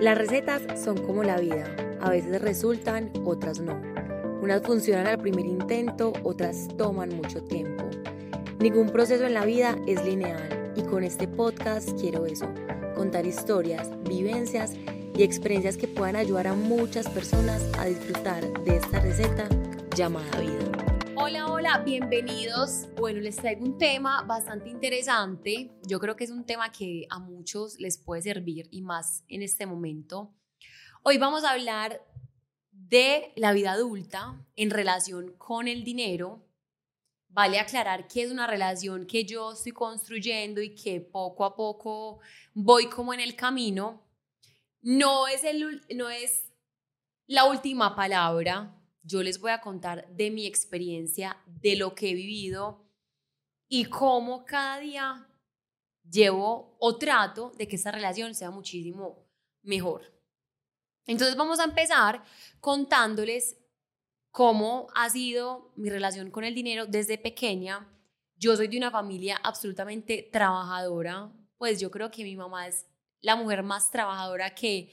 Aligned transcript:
Las 0.00 0.16
recetas 0.16 0.62
son 0.80 0.96
como 0.98 1.24
la 1.24 1.40
vida, 1.40 1.64
a 2.00 2.10
veces 2.10 2.40
resultan, 2.40 3.10
otras 3.24 3.58
no. 3.58 3.80
Unas 4.40 4.62
funcionan 4.62 5.08
al 5.08 5.18
primer 5.18 5.44
intento, 5.44 6.12
otras 6.22 6.68
toman 6.76 7.16
mucho 7.16 7.42
tiempo. 7.42 7.84
Ningún 8.60 8.90
proceso 8.90 9.26
en 9.26 9.34
la 9.34 9.44
vida 9.44 9.76
es 9.88 10.04
lineal 10.04 10.72
y 10.76 10.82
con 10.82 11.02
este 11.02 11.26
podcast 11.26 12.00
quiero 12.00 12.26
eso, 12.26 12.46
contar 12.94 13.26
historias, 13.26 13.90
vivencias 14.04 14.74
y 15.16 15.24
experiencias 15.24 15.76
que 15.76 15.88
puedan 15.88 16.14
ayudar 16.14 16.46
a 16.46 16.54
muchas 16.54 17.08
personas 17.08 17.68
a 17.76 17.86
disfrutar 17.86 18.44
de 18.62 18.76
esta 18.76 19.00
receta 19.00 19.48
llamada 19.96 20.38
vida. 20.38 20.87
Hola, 21.28 21.46
hola, 21.52 21.78
bienvenidos. 21.84 22.88
Bueno, 22.96 23.20
les 23.20 23.36
traigo 23.36 23.62
un 23.62 23.76
tema 23.76 24.22
bastante 24.22 24.70
interesante. 24.70 25.70
Yo 25.86 26.00
creo 26.00 26.16
que 26.16 26.24
es 26.24 26.30
un 26.30 26.46
tema 26.46 26.72
que 26.72 27.06
a 27.10 27.18
muchos 27.18 27.78
les 27.78 27.98
puede 27.98 28.22
servir 28.22 28.66
y 28.70 28.80
más 28.80 29.24
en 29.28 29.42
este 29.42 29.66
momento. 29.66 30.34
Hoy 31.02 31.18
vamos 31.18 31.44
a 31.44 31.50
hablar 31.50 32.02
de 32.70 33.34
la 33.36 33.52
vida 33.52 33.72
adulta 33.72 34.42
en 34.56 34.70
relación 34.70 35.34
con 35.36 35.68
el 35.68 35.84
dinero. 35.84 36.48
Vale 37.28 37.60
aclarar 37.60 38.08
que 38.08 38.22
es 38.22 38.30
una 38.30 38.46
relación 38.46 39.06
que 39.06 39.26
yo 39.26 39.52
estoy 39.52 39.72
construyendo 39.72 40.62
y 40.62 40.74
que 40.74 41.02
poco 41.02 41.44
a 41.44 41.54
poco 41.54 42.20
voy 42.54 42.88
como 42.88 43.12
en 43.12 43.20
el 43.20 43.36
camino. 43.36 44.02
No 44.80 45.28
es, 45.28 45.44
el, 45.44 45.82
no 45.94 46.08
es 46.08 46.50
la 47.26 47.44
última 47.44 47.94
palabra, 47.94 48.77
yo 49.02 49.22
les 49.22 49.40
voy 49.40 49.50
a 49.50 49.60
contar 49.60 50.08
de 50.08 50.30
mi 50.30 50.46
experiencia, 50.46 51.38
de 51.46 51.76
lo 51.76 51.94
que 51.94 52.10
he 52.10 52.14
vivido 52.14 52.84
y 53.68 53.84
cómo 53.84 54.44
cada 54.44 54.78
día 54.80 55.28
llevo 56.10 56.76
o 56.80 56.96
trato 56.96 57.52
de 57.56 57.68
que 57.68 57.76
esta 57.76 57.90
relación 57.90 58.34
sea 58.34 58.50
muchísimo 58.50 59.26
mejor. 59.62 60.02
Entonces 61.06 61.36
vamos 61.36 61.58
a 61.60 61.64
empezar 61.64 62.22
contándoles 62.60 63.58
cómo 64.30 64.88
ha 64.94 65.08
sido 65.10 65.72
mi 65.76 65.90
relación 65.90 66.30
con 66.30 66.44
el 66.44 66.54
dinero 66.54 66.86
desde 66.86 67.18
pequeña. 67.18 67.88
Yo 68.36 68.56
soy 68.56 68.68
de 68.68 68.78
una 68.78 68.90
familia 68.90 69.38
absolutamente 69.42 70.28
trabajadora, 70.32 71.32
pues 71.56 71.80
yo 71.80 71.90
creo 71.90 72.10
que 72.10 72.24
mi 72.24 72.36
mamá 72.36 72.68
es 72.68 72.86
la 73.20 73.36
mujer 73.36 73.62
más 73.62 73.90
trabajadora 73.90 74.54
que 74.54 74.92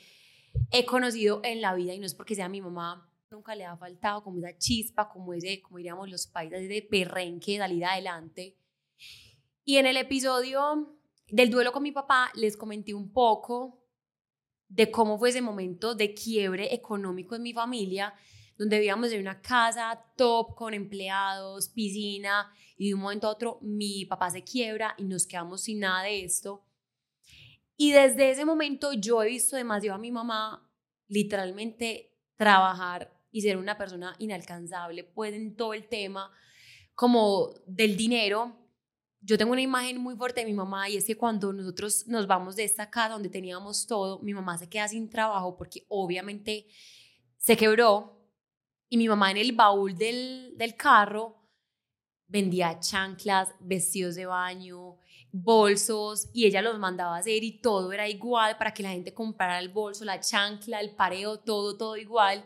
he 0.72 0.86
conocido 0.86 1.42
en 1.44 1.62
la 1.62 1.76
vida 1.76 1.94
y 1.94 2.00
no 2.00 2.06
es 2.06 2.16
porque 2.16 2.36
sea 2.36 2.50
mi 2.50 2.62
mamá 2.62 3.12
nunca 3.36 3.56
le 3.56 3.66
ha 3.66 3.78
faltado 3.78 4.24
como 4.24 4.40
esa 4.40 4.58
chispa, 4.58 5.08
como 5.10 5.34
ese, 5.34 5.62
como 5.62 5.78
diríamos 5.78 6.10
los 6.10 6.28
países, 6.28 6.68
de 6.68 6.82
perrenque, 6.82 7.58
salir 7.58 7.86
adelante. 7.86 8.58
Y 9.64 9.78
en 9.78 9.86
el 9.86 9.98
episodio 9.98 10.98
del 11.28 11.50
duelo 11.50 11.72
con 11.72 11.84
mi 11.84 11.92
papá 11.92 12.32
les 12.36 12.56
comenté 12.56 12.94
un 12.94 13.12
poco 13.12 13.84
de 14.68 14.90
cómo 14.90 15.18
fue 15.18 15.30
ese 15.30 15.42
momento 15.42 15.96
de 15.96 16.14
quiebre 16.14 16.74
económico 16.74 17.36
en 17.36 17.44
mi 17.44 17.54
familia, 17.54 18.14
donde 18.58 18.78
vivíamos 18.78 19.12
en 19.12 19.22
una 19.22 19.42
casa 19.42 20.04
top 20.16 20.56
con 20.56 20.74
empleados, 20.74 21.70
piscina, 21.70 22.52
y 22.78 22.90
de 22.90 22.96
un 22.96 23.02
momento 23.02 23.28
a 23.28 23.32
otro 23.32 23.60
mi 23.62 24.06
papá 24.06 24.30
se 24.30 24.44
quiebra 24.44 24.96
y 24.98 25.04
nos 25.04 25.26
quedamos 25.26 25.64
sin 25.64 25.80
nada 25.80 26.04
de 26.04 26.24
esto. 26.24 26.66
Y 27.78 27.92
desde 27.92 28.32
ese 28.32 28.46
momento 28.46 28.94
yo 28.94 29.22
he 29.22 29.28
visto 29.28 29.56
demasiado 29.56 29.96
a 29.96 30.00
mi 30.00 30.12
mamá 30.12 30.70
literalmente 31.08 32.14
trabajar 32.36 33.15
y 33.36 33.42
ser 33.42 33.58
una 33.58 33.78
persona 33.78 34.16
inalcanzable, 34.18 35.04
pues 35.04 35.34
en 35.34 35.58
todo 35.58 35.74
el 35.74 35.90
tema 35.90 36.32
como 36.94 37.50
del 37.68 37.98
dinero. 37.98 38.56
Yo 39.20 39.38
tengo 39.38 39.52
una 39.52 39.62
imagen 39.62 39.98
muy 39.98 40.16
fuerte 40.16 40.40
de 40.40 40.46
mi 40.46 40.54
mamá 40.54 40.88
y 40.88 40.96
es 40.96 41.04
que 41.04 41.18
cuando 41.18 41.52
nosotros 41.52 42.08
nos 42.08 42.28
vamos 42.28 42.56
de 42.56 42.64
esta 42.64 42.90
casa 42.90 43.10
donde 43.10 43.28
teníamos 43.28 43.88
todo, 43.88 44.22
mi 44.22 44.34
mamá 44.34 44.58
se 44.58 44.70
queda 44.70 44.88
sin 44.88 45.10
trabajo 45.10 45.58
porque 45.58 45.86
obviamente 45.90 46.68
se 47.36 47.58
quebró 47.58 48.26
y 48.88 48.96
mi 48.96 49.10
mamá 49.10 49.32
en 49.32 49.38
el 49.38 49.52
baúl 49.52 49.98
del, 49.98 50.54
del 50.56 50.78
carro 50.78 51.36
vendía 52.28 52.80
chanclas, 52.80 53.50
vestidos 53.60 54.16
de 54.16 54.28
baño, 54.28 54.96
bolsos 55.34 56.30
y 56.32 56.46
ella 56.46 56.62
los 56.62 56.80
mandaba 56.80 57.18
a 57.18 57.20
hacer 57.20 57.44
y 57.44 57.60
todo 57.60 57.92
era 57.92 58.08
igual 58.08 58.58
para 58.58 58.74
que 58.74 58.84
la 58.84 58.92
gente 58.92 59.14
comprara 59.14 59.60
el 59.60 59.68
bolso, 59.68 60.06
la 60.06 60.22
chancla, 60.22 60.80
el 60.80 60.96
pareo, 60.96 61.40
todo, 61.40 61.76
todo 61.76 61.98
igual 61.98 62.46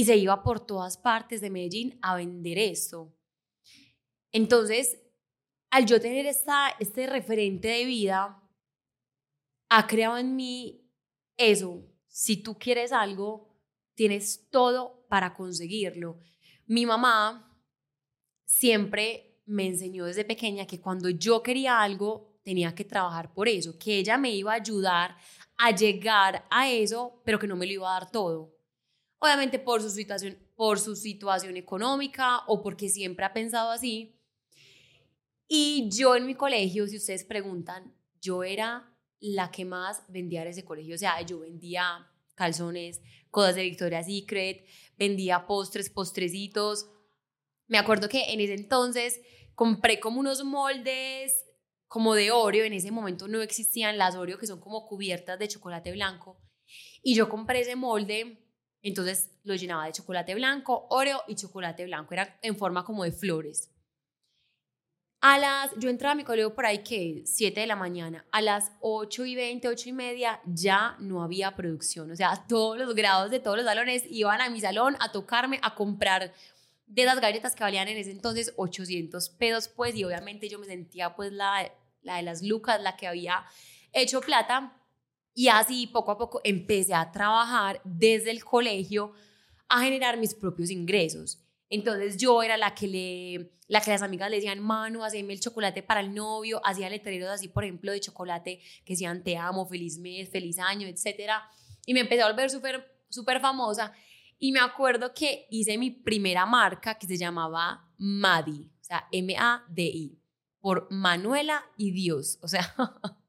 y 0.00 0.04
se 0.06 0.16
iba 0.16 0.42
por 0.42 0.60
todas 0.60 0.96
partes 0.96 1.42
de 1.42 1.50
Medellín 1.50 1.98
a 2.00 2.14
vender 2.14 2.56
esto. 2.56 3.14
Entonces, 4.32 4.98
al 5.70 5.84
yo 5.84 6.00
tener 6.00 6.24
esta, 6.24 6.70
este 6.78 7.06
referente 7.06 7.68
de 7.68 7.84
vida, 7.84 8.42
ha 9.68 9.86
creado 9.86 10.16
en 10.16 10.36
mí 10.36 10.90
eso. 11.36 11.84
Si 12.08 12.38
tú 12.38 12.58
quieres 12.58 12.92
algo, 12.92 13.54
tienes 13.94 14.48
todo 14.48 15.06
para 15.10 15.34
conseguirlo. 15.34 16.18
Mi 16.64 16.86
mamá 16.86 17.62
siempre 18.46 19.42
me 19.44 19.66
enseñó 19.66 20.06
desde 20.06 20.24
pequeña 20.24 20.66
que 20.66 20.80
cuando 20.80 21.10
yo 21.10 21.42
quería 21.42 21.82
algo, 21.82 22.40
tenía 22.42 22.74
que 22.74 22.86
trabajar 22.86 23.34
por 23.34 23.48
eso, 23.48 23.78
que 23.78 23.98
ella 23.98 24.16
me 24.16 24.34
iba 24.34 24.52
a 24.52 24.62
ayudar 24.62 25.18
a 25.58 25.76
llegar 25.76 26.46
a 26.50 26.70
eso, 26.70 27.20
pero 27.22 27.38
que 27.38 27.46
no 27.46 27.54
me 27.54 27.66
lo 27.66 27.72
iba 27.74 27.94
a 27.94 28.00
dar 28.00 28.10
todo 28.10 28.59
obviamente 29.20 29.58
por 29.58 29.80
su 29.80 29.90
situación, 29.90 30.36
por 30.56 30.80
su 30.80 30.96
situación 30.96 31.56
económica 31.56 32.40
o 32.48 32.62
porque 32.62 32.88
siempre 32.88 33.24
ha 33.24 33.32
pensado 33.32 33.70
así. 33.70 34.16
Y 35.46 35.88
yo 35.90 36.16
en 36.16 36.26
mi 36.26 36.34
colegio, 36.34 36.86
si 36.86 36.96
ustedes 36.96 37.24
preguntan, 37.24 37.94
yo 38.20 38.42
era 38.42 38.92
la 39.20 39.50
que 39.50 39.64
más 39.64 40.02
vendía 40.08 40.42
en 40.42 40.48
ese 40.48 40.64
colegio. 40.64 40.94
O 40.94 40.98
sea, 40.98 41.20
yo 41.22 41.40
vendía 41.40 42.10
calzones, 42.34 43.00
cosas 43.30 43.54
de 43.56 43.62
Victoria's 43.62 44.06
Secret, 44.06 44.64
vendía 44.96 45.46
postres, 45.46 45.90
postrecitos. 45.90 46.88
Me 47.66 47.78
acuerdo 47.78 48.08
que 48.08 48.32
en 48.32 48.40
ese 48.40 48.54
entonces 48.54 49.20
compré 49.54 50.00
como 50.00 50.20
unos 50.20 50.42
moldes 50.44 51.44
como 51.86 52.14
de 52.14 52.30
Oreo. 52.30 52.64
En 52.64 52.72
ese 52.72 52.90
momento 52.90 53.28
no 53.28 53.42
existían 53.42 53.98
las 53.98 54.14
Oreo 54.14 54.38
que 54.38 54.46
son 54.46 54.60
como 54.60 54.86
cubiertas 54.86 55.38
de 55.38 55.48
chocolate 55.48 55.92
blanco. 55.92 56.40
Y 57.02 57.14
yo 57.14 57.28
compré 57.28 57.60
ese 57.60 57.76
molde 57.76 58.49
entonces 58.82 59.30
lo 59.44 59.54
llenaba 59.54 59.86
de 59.86 59.92
chocolate 59.92 60.34
blanco, 60.34 60.86
Oreo 60.90 61.22
y 61.28 61.34
chocolate 61.34 61.84
blanco. 61.84 62.14
Era 62.14 62.38
en 62.42 62.56
forma 62.56 62.84
como 62.84 63.04
de 63.04 63.12
flores. 63.12 63.70
A 65.22 65.38
las, 65.38 65.70
yo 65.76 65.90
entraba 65.90 66.12
a 66.12 66.14
mi 66.14 66.24
colegio 66.24 66.54
por 66.54 66.64
ahí 66.64 66.78
que 66.78 67.22
7 67.26 67.60
de 67.60 67.66
la 67.66 67.76
mañana. 67.76 68.24
A 68.32 68.40
las 68.40 68.72
8 68.80 69.26
y 69.26 69.34
20, 69.34 69.68
8 69.68 69.88
y 69.90 69.92
media 69.92 70.40
ya 70.46 70.96
no 70.98 71.22
había 71.22 71.54
producción. 71.54 72.10
O 72.10 72.16
sea, 72.16 72.46
todos 72.48 72.78
los 72.78 72.94
grados 72.94 73.30
de 73.30 73.38
todos 73.38 73.58
los 73.58 73.66
salones 73.66 74.04
iban 74.08 74.40
a 74.40 74.48
mi 74.48 74.62
salón 74.62 74.96
a 74.98 75.12
tocarme, 75.12 75.60
a 75.62 75.74
comprar 75.74 76.32
de 76.86 77.04
las 77.04 77.20
galletas 77.20 77.54
que 77.54 77.62
valían 77.62 77.88
en 77.88 77.98
ese 77.98 78.10
entonces 78.10 78.54
800 78.56 79.28
pesos, 79.30 79.68
pues, 79.68 79.94
y 79.94 80.04
obviamente 80.04 80.48
yo 80.48 80.58
me 80.58 80.66
sentía 80.66 81.14
pues 81.14 81.32
la, 81.32 81.70
la 82.02 82.16
de 82.16 82.22
las 82.22 82.42
lucas, 82.42 82.80
la 82.80 82.96
que 82.96 83.06
había 83.06 83.44
hecho 83.92 84.22
plata. 84.22 84.79
Y 85.34 85.48
así 85.48 85.86
poco 85.86 86.10
a 86.10 86.18
poco 86.18 86.40
empecé 86.44 86.94
a 86.94 87.10
trabajar 87.12 87.80
desde 87.84 88.30
el 88.30 88.44
colegio 88.44 89.12
a 89.68 89.82
generar 89.82 90.18
mis 90.18 90.34
propios 90.34 90.70
ingresos. 90.70 91.40
Entonces 91.68 92.16
yo 92.16 92.42
era 92.42 92.56
la 92.56 92.74
que 92.74 92.88
le, 92.88 93.52
la 93.68 93.80
que 93.80 93.92
las 93.92 94.02
amigas 94.02 94.28
le 94.28 94.36
decían, 94.36 94.60
Manu, 94.60 95.04
haceme 95.04 95.32
el 95.32 95.40
chocolate 95.40 95.82
para 95.84 96.00
el 96.00 96.12
novio, 96.12 96.60
hacía 96.64 96.90
letreros 96.90 97.30
así, 97.30 97.46
por 97.46 97.62
ejemplo, 97.62 97.92
de 97.92 98.00
chocolate 98.00 98.60
que 98.84 98.94
decían 98.94 99.22
te 99.22 99.36
amo, 99.36 99.66
feliz 99.66 99.98
mes, 99.98 100.28
feliz 100.28 100.58
año, 100.58 100.88
etc. 100.88 101.30
Y 101.86 101.94
me 101.94 102.00
empecé 102.00 102.22
a 102.22 102.28
volver 102.28 102.50
súper, 102.50 102.84
súper 103.08 103.40
famosa. 103.40 103.92
Y 104.40 104.50
me 104.50 104.60
acuerdo 104.60 105.14
que 105.14 105.46
hice 105.50 105.78
mi 105.78 105.90
primera 105.90 106.44
marca 106.46 106.98
que 106.98 107.06
se 107.06 107.16
llamaba 107.16 107.88
Madi, 107.98 108.70
o 108.80 108.84
sea, 108.84 109.06
M-A-D-I, 109.12 110.18
por 110.60 110.88
Manuela 110.90 111.64
y 111.76 111.92
Dios, 111.92 112.38
o 112.42 112.48
sea... 112.48 112.74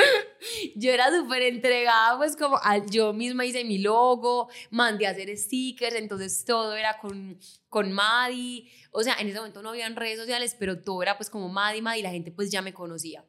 yo 0.76 0.92
era 0.92 1.10
súper 1.10 1.42
entregada, 1.42 2.16
pues 2.16 2.36
como 2.36 2.58
yo 2.90 3.12
misma 3.12 3.44
hice 3.44 3.64
mi 3.64 3.78
logo, 3.78 4.48
mandé 4.70 5.06
a 5.06 5.10
hacer 5.10 5.36
stickers, 5.36 5.96
entonces 5.96 6.44
todo 6.44 6.74
era 6.74 6.98
con, 6.98 7.38
con 7.68 7.92
Madi, 7.92 8.70
o 8.92 9.02
sea, 9.02 9.14
en 9.18 9.28
ese 9.28 9.38
momento 9.38 9.62
no 9.62 9.70
habían 9.70 9.96
redes 9.96 10.18
sociales, 10.18 10.56
pero 10.58 10.80
todo 10.82 11.02
era 11.02 11.16
pues 11.16 11.30
como 11.30 11.48
Madi, 11.48 11.82
Madi, 11.82 12.02
la 12.02 12.10
gente 12.10 12.30
pues 12.32 12.50
ya 12.50 12.62
me 12.62 12.72
conocía. 12.72 13.24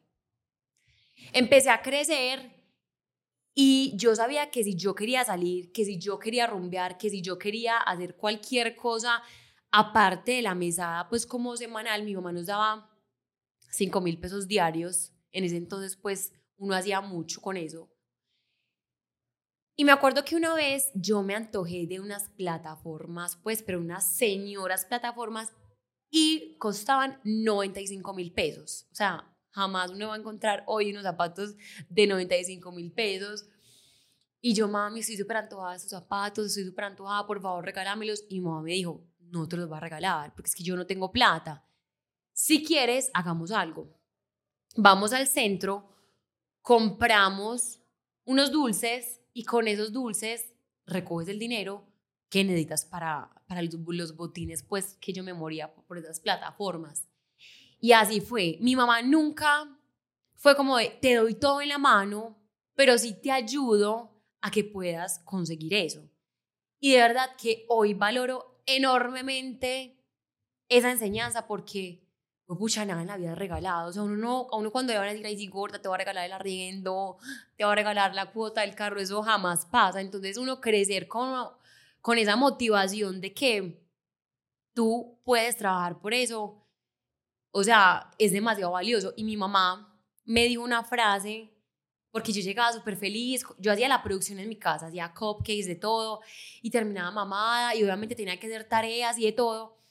Empecé 1.32 1.70
a 1.70 1.82
crecer 1.82 2.62
y 3.54 3.92
yo 3.96 4.16
sabía 4.16 4.50
que 4.50 4.64
si 4.64 4.76
yo 4.76 4.94
quería 4.94 5.24
salir, 5.24 5.72
que 5.72 5.84
si 5.84 5.98
yo 5.98 6.18
quería 6.18 6.46
rumbear, 6.46 6.98
que 6.98 7.10
si 7.10 7.22
yo 7.22 7.38
quería 7.38 7.78
hacer 7.78 8.16
cualquier 8.16 8.74
cosa 8.74 9.22
aparte 9.70 10.32
de 10.32 10.42
la 10.42 10.54
mesada, 10.54 11.08
pues 11.08 11.26
como 11.26 11.56
semanal, 11.56 12.04
mi 12.04 12.14
mamá 12.14 12.32
nos 12.32 12.46
daba 12.46 12.90
5 13.70 14.00
mil 14.00 14.18
pesos 14.18 14.48
diarios. 14.48 15.12
En 15.32 15.44
ese 15.44 15.56
entonces, 15.56 15.96
pues 15.96 16.32
uno 16.62 16.76
hacía 16.76 17.00
mucho 17.00 17.40
con 17.40 17.56
eso. 17.56 17.90
Y 19.74 19.84
me 19.84 19.90
acuerdo 19.90 20.24
que 20.24 20.36
una 20.36 20.54
vez 20.54 20.92
yo 20.94 21.22
me 21.22 21.34
antojé 21.34 21.88
de 21.88 21.98
unas 21.98 22.28
plataformas, 22.30 23.36
pues, 23.42 23.64
pero 23.64 23.80
unas 23.80 24.04
señoras 24.16 24.84
plataformas 24.84 25.52
y 26.08 26.56
costaban 26.58 27.18
95 27.24 28.14
mil 28.14 28.32
pesos. 28.32 28.86
O 28.92 28.94
sea, 28.94 29.28
jamás 29.50 29.90
uno 29.90 30.08
va 30.08 30.14
a 30.14 30.18
encontrar 30.18 30.62
hoy 30.68 30.92
unos 30.92 31.02
zapatos 31.02 31.56
de 31.88 32.06
95 32.06 32.70
mil 32.70 32.92
pesos. 32.92 33.48
Y 34.40 34.54
yo, 34.54 34.68
mami, 34.68 35.00
estoy 35.00 35.16
súper 35.16 35.38
antojada 35.38 35.72
de 35.72 35.78
esos 35.78 35.90
zapatos, 35.90 36.46
estoy 36.46 36.64
súper 36.64 36.84
antojada, 36.84 37.26
por 37.26 37.42
favor, 37.42 37.64
regálamelos. 37.64 38.24
Y 38.28 38.40
mamá 38.40 38.62
me 38.62 38.72
dijo, 38.72 39.04
no 39.18 39.48
te 39.48 39.56
los 39.56 39.70
va 39.70 39.78
a 39.78 39.80
regalar, 39.80 40.32
porque 40.34 40.48
es 40.48 40.54
que 40.54 40.62
yo 40.62 40.76
no 40.76 40.86
tengo 40.86 41.10
plata. 41.10 41.66
Si 42.32 42.64
quieres, 42.64 43.10
hagamos 43.14 43.50
algo. 43.50 43.98
Vamos 44.76 45.12
al 45.12 45.26
centro, 45.26 45.91
compramos 46.62 47.80
unos 48.24 48.50
dulces 48.50 49.20
y 49.34 49.44
con 49.44 49.68
esos 49.68 49.92
dulces 49.92 50.54
recoges 50.86 51.28
el 51.28 51.38
dinero 51.38 51.86
que 52.28 52.44
necesitas 52.44 52.86
para, 52.86 53.30
para 53.46 53.60
los, 53.62 54.16
botines, 54.16 54.62
pues 54.62 54.96
que 55.00 55.12
yo 55.12 55.22
me 55.22 55.34
moría 55.34 55.74
por 55.74 55.98
esas 55.98 56.18
plataformas. 56.18 57.06
Y 57.78 57.92
así 57.92 58.20
fue. 58.20 58.56
Mi 58.60 58.74
mamá 58.74 59.02
nunca 59.02 59.68
fue 60.36 60.56
como 60.56 60.78
de, 60.78 60.88
te 61.00 61.16
doy 61.16 61.34
todo 61.34 61.60
en 61.60 61.68
la 61.68 61.78
mano, 61.78 62.38
pero 62.74 62.96
sí 62.96 63.14
te 63.20 63.30
ayudo 63.30 64.18
a 64.40 64.50
que 64.50 64.64
puedas 64.64 65.18
conseguir 65.20 65.74
eso. 65.74 66.08
Y 66.80 66.92
de 66.92 66.98
verdad 66.98 67.36
que 67.36 67.66
hoy 67.68 67.94
valoro 67.94 68.62
enormemente 68.66 70.02
esa 70.68 70.90
enseñanza 70.90 71.46
porque, 71.46 72.02
pues, 72.46 72.58
pucha, 72.58 72.84
nada 72.84 73.02
en 73.02 73.08
la 73.08 73.16
vida 73.16 73.34
regalado. 73.34 73.88
O 73.88 73.92
sea, 73.92 74.02
uno, 74.02 74.16
no, 74.16 74.48
a 74.50 74.56
uno 74.56 74.70
cuando 74.70 74.92
le 74.92 74.98
van 74.98 75.08
a 75.08 75.12
decir, 75.12 75.26
ay, 75.26 75.36
sí, 75.36 75.46
gorda, 75.48 75.80
te 75.80 75.88
va 75.88 75.94
a 75.94 75.98
regalar 75.98 76.26
el 76.26 76.32
arriendo, 76.32 77.18
te 77.56 77.64
va 77.64 77.72
a 77.72 77.74
regalar 77.74 78.14
la 78.14 78.30
cuota 78.32 78.62
del 78.62 78.74
carro, 78.74 79.00
eso 79.00 79.22
jamás 79.22 79.66
pasa. 79.66 80.00
Entonces, 80.00 80.36
uno 80.36 80.60
crecer 80.60 81.08
con, 81.08 81.48
con 82.00 82.18
esa 82.18 82.36
motivación 82.36 83.20
de 83.20 83.32
que 83.32 83.82
tú 84.74 85.18
puedes 85.24 85.56
trabajar 85.56 85.98
por 86.00 86.14
eso, 86.14 86.66
o 87.52 87.64
sea, 87.64 88.10
es 88.18 88.32
demasiado 88.32 88.72
valioso. 88.72 89.12
Y 89.16 89.24
mi 89.24 89.36
mamá 89.36 89.98
me 90.24 90.44
dijo 90.44 90.62
una 90.62 90.84
frase 90.84 91.50
porque 92.10 92.32
yo 92.32 92.42
llegaba 92.42 92.72
súper 92.72 92.96
feliz, 92.96 93.42
yo 93.58 93.72
hacía 93.72 93.88
la 93.88 94.02
producción 94.02 94.38
en 94.38 94.48
mi 94.48 94.56
casa, 94.56 94.86
hacía 94.86 95.14
cupcakes 95.14 95.66
de 95.66 95.76
todo 95.76 96.20
y 96.60 96.70
terminaba 96.70 97.10
mamada 97.10 97.74
y 97.74 97.82
obviamente 97.82 98.14
tenía 98.14 98.38
que 98.38 98.46
hacer 98.46 98.68
tareas 98.68 99.18
y 99.18 99.24
de 99.24 99.32
todo. 99.32 99.81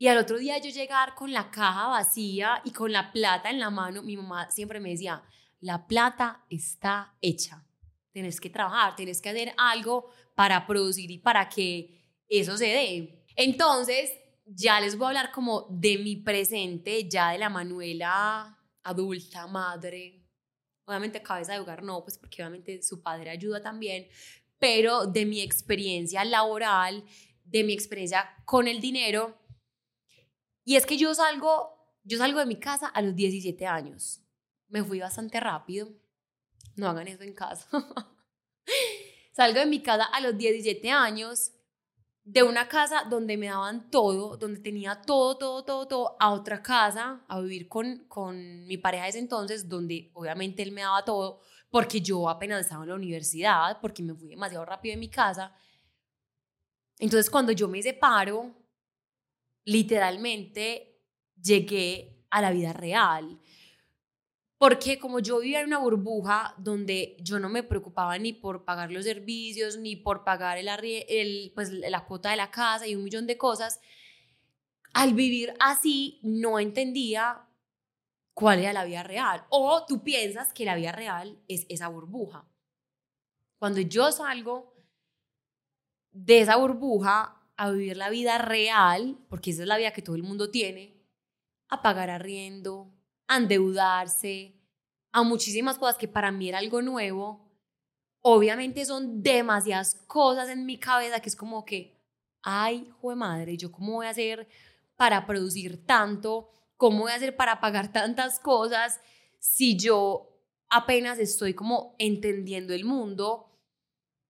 Y 0.00 0.08
al 0.08 0.16
otro 0.16 0.38
día 0.38 0.56
yo 0.56 0.70
llegar 0.70 1.14
con 1.14 1.30
la 1.30 1.50
caja 1.50 1.88
vacía 1.88 2.62
y 2.64 2.70
con 2.70 2.90
la 2.90 3.12
plata 3.12 3.50
en 3.50 3.60
la 3.60 3.68
mano, 3.68 4.02
mi 4.02 4.16
mamá 4.16 4.50
siempre 4.50 4.80
me 4.80 4.92
decía, 4.92 5.22
la 5.60 5.86
plata 5.86 6.42
está 6.48 7.18
hecha, 7.20 7.66
tienes 8.10 8.40
que 8.40 8.48
trabajar, 8.48 8.96
tienes 8.96 9.20
que 9.20 9.28
hacer 9.28 9.52
algo 9.58 10.10
para 10.34 10.66
producir 10.66 11.10
y 11.10 11.18
para 11.18 11.50
que 11.50 12.22
eso 12.26 12.56
se 12.56 12.64
dé. 12.64 13.26
Entonces, 13.36 14.10
ya 14.46 14.80
les 14.80 14.96
voy 14.96 15.04
a 15.04 15.08
hablar 15.08 15.32
como 15.32 15.66
de 15.68 15.98
mi 15.98 16.16
presente, 16.16 17.06
ya 17.06 17.32
de 17.32 17.38
la 17.38 17.50
Manuela 17.50 18.58
adulta, 18.82 19.46
madre, 19.48 20.16
Obviamente 20.86 21.22
cabeza 21.22 21.52
de 21.52 21.60
hogar 21.60 21.82
no, 21.82 22.02
pues 22.02 22.16
porque 22.18 22.42
obviamente 22.42 22.82
su 22.82 23.02
padre 23.02 23.30
ayuda 23.30 23.62
también, 23.62 24.08
pero 24.58 25.06
de 25.06 25.24
mi 25.26 25.40
experiencia 25.40 26.24
laboral, 26.24 27.04
de 27.44 27.62
mi 27.62 27.74
experiencia 27.74 28.28
con 28.44 28.66
el 28.66 28.80
dinero. 28.80 29.39
Y 30.70 30.76
es 30.76 30.86
que 30.86 30.96
yo 30.96 31.12
salgo, 31.16 31.76
yo 32.04 32.16
salgo 32.16 32.38
de 32.38 32.46
mi 32.46 32.54
casa 32.54 32.86
a 32.86 33.02
los 33.02 33.16
17 33.16 33.66
años. 33.66 34.22
Me 34.68 34.84
fui 34.84 35.00
bastante 35.00 35.40
rápido. 35.40 35.88
No 36.76 36.88
hagan 36.88 37.08
eso 37.08 37.24
en 37.24 37.34
casa. 37.34 37.66
salgo 39.32 39.58
de 39.58 39.66
mi 39.66 39.82
casa 39.82 40.04
a 40.04 40.20
los 40.20 40.38
17 40.38 40.88
años 40.88 41.50
de 42.22 42.44
una 42.44 42.68
casa 42.68 43.02
donde 43.10 43.36
me 43.36 43.48
daban 43.48 43.90
todo, 43.90 44.36
donde 44.36 44.60
tenía 44.60 45.02
todo, 45.02 45.36
todo, 45.38 45.64
todo, 45.64 45.88
todo, 45.88 46.16
a 46.20 46.30
otra 46.30 46.62
casa, 46.62 47.24
a 47.26 47.40
vivir 47.40 47.66
con, 47.66 48.04
con 48.06 48.64
mi 48.68 48.76
pareja 48.76 49.02
de 49.02 49.10
ese 49.10 49.18
entonces, 49.18 49.68
donde 49.68 50.12
obviamente 50.14 50.62
él 50.62 50.70
me 50.70 50.82
daba 50.82 51.04
todo, 51.04 51.40
porque 51.68 52.00
yo 52.00 52.28
apenas 52.28 52.60
estaba 52.60 52.84
en 52.84 52.90
la 52.90 52.94
universidad, 52.94 53.80
porque 53.80 54.04
me 54.04 54.14
fui 54.14 54.28
demasiado 54.28 54.64
rápido 54.64 54.92
de 54.92 55.00
mi 55.00 55.08
casa. 55.08 55.52
Entonces 57.00 57.28
cuando 57.28 57.50
yo 57.50 57.66
me 57.66 57.82
separo, 57.82 58.59
literalmente 59.70 61.00
llegué 61.40 62.24
a 62.28 62.42
la 62.42 62.50
vida 62.50 62.72
real. 62.72 63.40
Porque 64.58 64.98
como 64.98 65.20
yo 65.20 65.38
vivía 65.38 65.60
en 65.60 65.68
una 65.68 65.78
burbuja 65.78 66.54
donde 66.58 67.16
yo 67.20 67.38
no 67.38 67.48
me 67.48 67.62
preocupaba 67.62 68.18
ni 68.18 68.32
por 68.32 68.64
pagar 68.64 68.90
los 68.90 69.04
servicios, 69.04 69.78
ni 69.78 69.96
por 69.96 70.22
pagar 70.24 70.58
el, 70.58 70.68
el, 71.08 71.52
pues, 71.54 71.70
la 71.70 72.04
cuota 72.04 72.30
de 72.30 72.36
la 72.36 72.50
casa 72.50 72.86
y 72.86 72.94
un 72.96 73.04
millón 73.04 73.26
de 73.26 73.38
cosas, 73.38 73.80
al 74.92 75.14
vivir 75.14 75.54
así 75.60 76.18
no 76.22 76.58
entendía 76.58 77.46
cuál 78.34 78.58
era 78.58 78.72
la 78.72 78.84
vida 78.84 79.04
real. 79.04 79.46
O 79.50 79.86
tú 79.86 80.02
piensas 80.02 80.52
que 80.52 80.64
la 80.64 80.74
vida 80.74 80.92
real 80.92 81.38
es 81.46 81.64
esa 81.68 81.88
burbuja. 81.88 82.44
Cuando 83.56 83.80
yo 83.80 84.10
salgo 84.10 84.74
de 86.10 86.40
esa 86.40 86.56
burbuja 86.56 87.39
a 87.60 87.70
vivir 87.70 87.98
la 87.98 88.08
vida 88.08 88.38
real, 88.38 89.18
porque 89.28 89.50
esa 89.50 89.60
es 89.62 89.68
la 89.68 89.76
vida 89.76 89.92
que 89.92 90.00
todo 90.00 90.16
el 90.16 90.22
mundo 90.22 90.50
tiene, 90.50 90.98
a 91.68 91.82
pagar 91.82 92.08
arriendo, 92.08 92.90
a 93.28 93.36
endeudarse, 93.36 94.58
a 95.12 95.22
muchísimas 95.24 95.76
cosas 95.76 95.98
que 95.98 96.08
para 96.08 96.32
mí 96.32 96.48
era 96.48 96.56
algo 96.56 96.80
nuevo. 96.80 97.52
Obviamente 98.22 98.86
son 98.86 99.22
demasiadas 99.22 99.94
cosas 100.06 100.48
en 100.48 100.64
mi 100.64 100.78
cabeza 100.78 101.20
que 101.20 101.28
es 101.28 101.36
como 101.36 101.66
que, 101.66 102.00
ay, 102.40 102.90
jue 102.98 103.14
madre, 103.14 103.58
¿yo 103.58 103.70
cómo 103.70 103.96
voy 103.96 104.06
a 104.06 104.10
hacer 104.10 104.48
para 104.96 105.26
producir 105.26 105.84
tanto? 105.84 106.48
¿Cómo 106.78 107.00
voy 107.00 107.12
a 107.12 107.16
hacer 107.16 107.36
para 107.36 107.60
pagar 107.60 107.92
tantas 107.92 108.40
cosas 108.40 109.02
si 109.38 109.76
yo 109.76 110.42
apenas 110.70 111.18
estoy 111.18 111.52
como 111.52 111.94
entendiendo 111.98 112.72
el 112.72 112.86
mundo? 112.86 113.60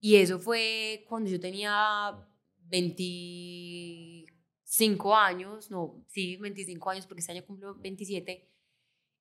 Y 0.01 0.17
eso 0.17 0.41
fue 0.41 1.05
cuando 1.09 1.31
yo 1.31 1.39
tenía 1.39 2.27
25 2.71 5.17
años, 5.17 5.71
no, 5.71 6.05
sí, 6.09 6.37
25 6.37 6.91
años, 6.91 7.07
porque 7.07 7.21
este 7.21 7.33
año 7.33 7.45
cumplo 7.45 7.75
27 7.77 8.49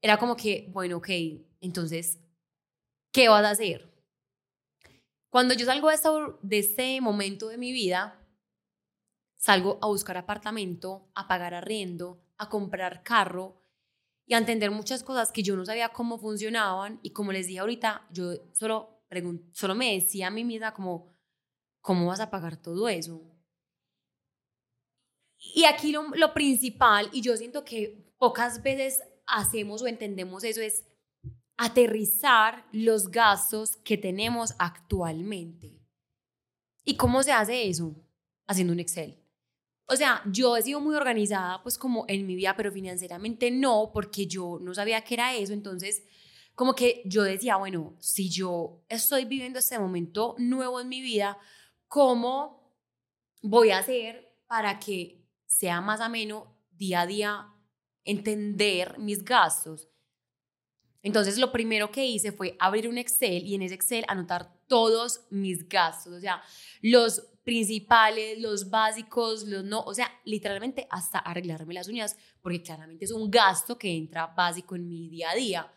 era 0.02 0.18
como 0.18 0.36
que, 0.36 0.70
bueno, 0.72 0.98
ok, 0.98 1.10
entonces, 1.60 2.20
¿qué 3.12 3.28
vas 3.28 3.44
a 3.44 3.50
hacer? 3.50 3.90
Cuando 5.30 5.54
yo 5.54 5.66
salgo 5.66 5.90
de, 5.90 5.96
esta, 5.96 6.10
de 6.42 6.60
este 6.60 7.02
momento 7.02 7.50
de 7.50 7.58
mi 7.58 7.72
vida, 7.72 8.26
salgo 9.38 9.78
a 9.82 9.88
buscar 9.88 10.18
apartamento, 10.18 11.10
a 11.16 11.28
pagar 11.28 11.54
arriendo, 11.54 12.24
a 12.38 12.50
comprar 12.50 13.04
carro 13.04 13.62
y 14.26 14.34
a 14.34 14.38
entender 14.38 14.72
muchas 14.72 15.04
cosas 15.04 15.32
que 15.32 15.44
yo 15.44 15.56
no 15.56 15.66
sabía 15.66 15.90
cómo 15.90 16.18
funcionaban 16.18 17.00
y 17.04 17.12
como 17.12 17.32
les 17.32 17.48
dije 17.48 17.60
ahorita, 17.60 18.08
yo 18.12 18.34
solo, 18.54 19.04
solo 19.52 19.76
me 19.76 19.94
decía 19.94 20.28
a 20.28 20.32
mí 20.32 20.44
misma 20.44 20.74
como, 20.74 21.16
¿cómo 21.82 22.08
vas 22.08 22.20
a 22.20 22.30
pagar 22.30 22.58
todo 22.58 22.90
eso? 22.90 23.22
Y 25.40 25.66
aquí 25.66 25.92
lo, 25.92 26.10
lo 26.16 26.34
principal, 26.34 27.10
y 27.14 27.22
yo 27.22 27.36
siento 27.38 27.64
que 27.64 28.14
pocas 28.18 28.62
veces 28.62 29.02
hacemos 29.26 29.82
o 29.82 29.88
entendemos 29.88 30.44
eso 30.44 30.62
es 30.62 30.86
aterrizar 31.58 32.66
los 32.72 33.12
gastos 33.12 33.78
que 33.78 33.98
tenemos 33.98 34.54
actualmente. 34.60 35.82
¿Y 36.86 36.96
cómo 36.96 37.22
se 37.22 37.32
hace 37.32 37.68
eso? 37.68 37.96
Haciendo 38.48 38.74
un 38.74 38.80
Excel. 38.80 39.18
O 39.86 39.96
sea, 39.96 40.22
yo 40.26 40.56
he 40.56 40.62
sido 40.62 40.80
muy 40.80 40.96
organizada 40.96 41.62
pues 41.64 41.78
como 41.78 42.06
en 42.08 42.26
mi 42.26 42.36
vida, 42.36 42.56
pero 42.56 42.72
financieramente 42.72 43.52
no, 43.52 43.92
porque 43.94 44.26
yo 44.26 44.60
no 44.62 44.74
sabía 44.74 45.04
qué 45.04 45.16
era 45.16 45.36
eso. 45.36 45.52
Entonces, 45.52 46.04
como 46.56 46.76
que 46.76 47.02
yo 47.06 47.24
decía, 47.24 47.58
bueno, 47.58 47.96
si 48.00 48.30
yo 48.30 48.84
estoy 48.88 49.26
viviendo 49.26 49.60
este 49.60 49.80
momento 49.80 50.36
nuevo 50.38 50.80
en 50.80 50.90
mi 50.90 51.02
vida, 51.02 51.38
¿cómo 51.88 52.74
voy 53.42 53.72
a 53.72 53.80
hacer 53.80 54.38
para 54.48 54.80
que 54.80 55.26
sea 55.50 55.82
más 55.82 56.00
ameno 56.00 56.56
día 56.70 57.02
a 57.02 57.08
día 57.08 57.48
entender 58.06 59.00
mis 59.00 59.26
gastos. 59.26 59.90
Entonces, 61.02 61.38
lo 61.38 61.52
primero 61.52 61.92
que 61.92 62.06
hice 62.06 62.32
fue 62.32 62.56
abrir 62.60 62.88
un 62.88 62.98
Excel 62.98 63.46
y 63.46 63.56
en 63.56 63.64
ese 63.64 63.74
Excel 63.76 64.06
anotar 64.08 64.54
todos 64.68 65.26
mis 65.32 65.68
gastos, 65.68 66.14
o 66.14 66.20
sea, 66.20 66.44
los 66.82 67.26
principales, 67.44 68.40
los 68.40 68.70
básicos, 68.70 69.44
los 69.48 69.64
no, 69.64 69.82
o 69.82 69.94
sea, 69.96 70.12
literalmente 70.24 70.88
hasta 70.92 71.18
arreglarme 71.18 71.74
las 71.74 71.88
uñas, 71.88 72.16
porque 72.42 72.62
claramente 72.62 73.06
es 73.06 73.12
un 73.12 73.32
gasto 73.32 73.78
que 73.78 73.92
entra 73.98 74.28
básico 74.28 74.76
en 74.76 74.88
mi 74.88 75.10
día 75.10 75.32
a 75.32 75.36
día. 75.36 75.74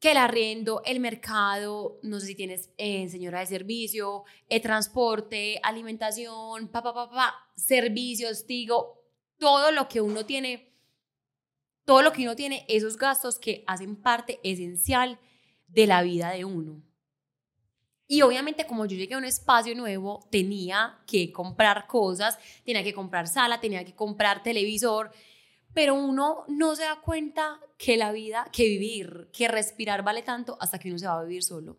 Que 0.00 0.12
el 0.12 0.16
arriendo, 0.16 0.82
el 0.84 1.00
mercado, 1.00 1.98
no 2.02 2.20
sé 2.20 2.28
si 2.28 2.34
tienes 2.34 2.70
eh, 2.78 3.08
señora 3.08 3.40
de 3.40 3.46
servicio, 3.46 4.24
el 4.48 4.60
transporte, 4.60 5.60
alimentación, 5.62 6.68
pa, 6.68 6.82
pa, 6.82 6.94
pa, 6.94 7.10
pa, 7.10 7.34
servicios, 7.56 8.46
digo, 8.46 9.02
todo 9.38 9.72
lo 9.72 9.88
que 9.88 10.00
uno 10.00 10.24
tiene 10.24 10.68
todo 11.88 12.02
lo 12.02 12.12
que 12.12 12.24
uno 12.24 12.36
tiene, 12.36 12.66
esos 12.68 12.98
gastos 12.98 13.38
que 13.38 13.64
hacen 13.66 13.96
parte 13.96 14.40
esencial 14.42 15.18
de 15.68 15.86
la 15.86 16.02
vida 16.02 16.32
de 16.32 16.44
uno. 16.44 16.82
Y 18.06 18.20
obviamente 18.20 18.66
como 18.66 18.84
yo 18.84 18.94
llegué 18.94 19.14
a 19.14 19.18
un 19.18 19.24
espacio 19.24 19.74
nuevo, 19.74 20.28
tenía 20.30 20.98
que 21.06 21.32
comprar 21.32 21.86
cosas, 21.86 22.38
tenía 22.62 22.84
que 22.84 22.92
comprar 22.92 23.26
sala, 23.26 23.58
tenía 23.58 23.86
que 23.86 23.94
comprar 23.94 24.42
televisor, 24.42 25.12
pero 25.74 25.94
uno 25.94 26.44
no 26.48 26.74
se 26.74 26.82
da 26.82 27.00
cuenta 27.00 27.60
que 27.76 27.96
la 27.96 28.12
vida, 28.12 28.48
que 28.52 28.64
vivir, 28.64 29.30
que 29.32 29.48
respirar 29.48 30.02
vale 30.02 30.22
tanto 30.22 30.56
hasta 30.60 30.78
que 30.78 30.88
uno 30.88 30.98
se 30.98 31.06
va 31.06 31.18
a 31.18 31.24
vivir 31.24 31.42
solo. 31.42 31.78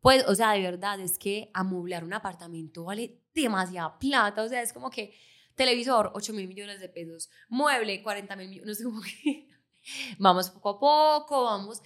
Pues, 0.00 0.26
o 0.26 0.34
sea, 0.34 0.52
de 0.52 0.62
verdad, 0.62 0.98
es 1.00 1.18
que 1.18 1.50
amoblar 1.52 2.04
un 2.04 2.14
apartamento 2.14 2.84
vale 2.84 3.22
demasiada 3.34 3.98
plata, 3.98 4.42
o 4.42 4.48
sea, 4.48 4.62
es 4.62 4.72
como 4.72 4.90
que 4.90 5.14
televisor, 5.54 6.10
8 6.14 6.32
mil 6.32 6.48
millones 6.48 6.80
de 6.80 6.88
pesos, 6.88 7.28
mueble, 7.48 8.02
40 8.02 8.36
mil 8.36 8.48
millones, 8.48 8.66
no 8.68 8.74
sé 8.74 8.84
cómo 8.84 9.02
que 9.02 9.48
vamos 10.18 10.50
poco 10.50 10.68
a 10.70 10.80
poco, 10.80 11.44
vamos. 11.44 11.82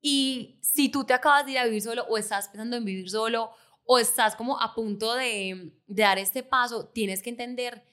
Y 0.00 0.58
si 0.62 0.88
tú 0.88 1.04
te 1.04 1.12
acabas 1.12 1.44
de 1.44 1.52
ir 1.52 1.58
a 1.58 1.64
vivir 1.64 1.82
solo 1.82 2.04
o 2.08 2.16
estás 2.16 2.48
pensando 2.48 2.76
en 2.76 2.84
vivir 2.84 3.10
solo 3.10 3.50
o 3.84 3.98
estás 3.98 4.36
como 4.36 4.60
a 4.60 4.74
punto 4.74 5.14
de, 5.14 5.72
de 5.86 6.02
dar 6.02 6.18
este 6.18 6.42
paso, 6.42 6.88
tienes 6.88 7.22
que 7.22 7.30
entender 7.30 7.84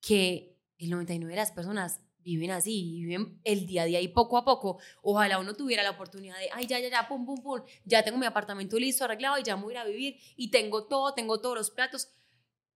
que 0.00 0.58
el 0.78 0.90
99 0.90 1.32
de 1.32 1.36
las 1.36 1.52
personas 1.52 2.00
viven 2.24 2.50
así, 2.50 2.92
viven 2.92 3.40
el 3.44 3.66
día 3.66 3.82
a 3.82 3.84
día 3.86 4.00
y 4.00 4.08
poco 4.08 4.36
a 4.38 4.44
poco. 4.44 4.78
Ojalá 5.02 5.38
uno 5.38 5.54
tuviera 5.54 5.82
la 5.82 5.90
oportunidad 5.90 6.38
de, 6.38 6.48
ay, 6.52 6.66
ya, 6.66 6.78
ya, 6.78 6.88
ya, 6.88 7.08
pum, 7.08 7.24
pum, 7.24 7.42
pum, 7.42 7.60
ya 7.84 8.02
tengo 8.02 8.18
mi 8.18 8.26
apartamento 8.26 8.78
listo, 8.78 9.04
arreglado 9.04 9.38
y 9.38 9.42
ya 9.42 9.56
me 9.56 9.64
voy 9.64 9.74
a 9.74 9.76
ir 9.76 9.78
a 9.78 9.84
vivir 9.84 10.16
y 10.36 10.50
tengo 10.50 10.84
todo, 10.84 11.14
tengo 11.14 11.40
todos 11.40 11.56
los 11.56 11.70
platos. 11.70 12.08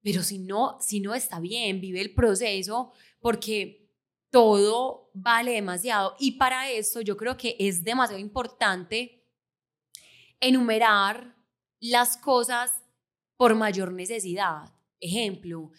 Pero 0.02 0.22
si 0.22 0.38
no, 0.38 0.78
si 0.80 1.00
no 1.00 1.14
está 1.14 1.40
bien, 1.40 1.80
vive 1.80 2.00
el 2.00 2.14
proceso 2.14 2.92
porque 3.20 3.90
todo 4.30 5.10
vale 5.14 5.52
demasiado. 5.52 6.14
Y 6.18 6.32
para 6.32 6.70
eso 6.70 7.00
yo 7.00 7.16
creo 7.16 7.36
que 7.36 7.56
es 7.58 7.82
demasiado 7.82 8.20
importante 8.20 9.24
enumerar 10.40 11.34
las 11.80 12.16
cosas 12.16 12.70
por 13.36 13.54
mayor 13.54 13.92
necesidad. 13.92 14.72
Ejemplo, 15.00 15.70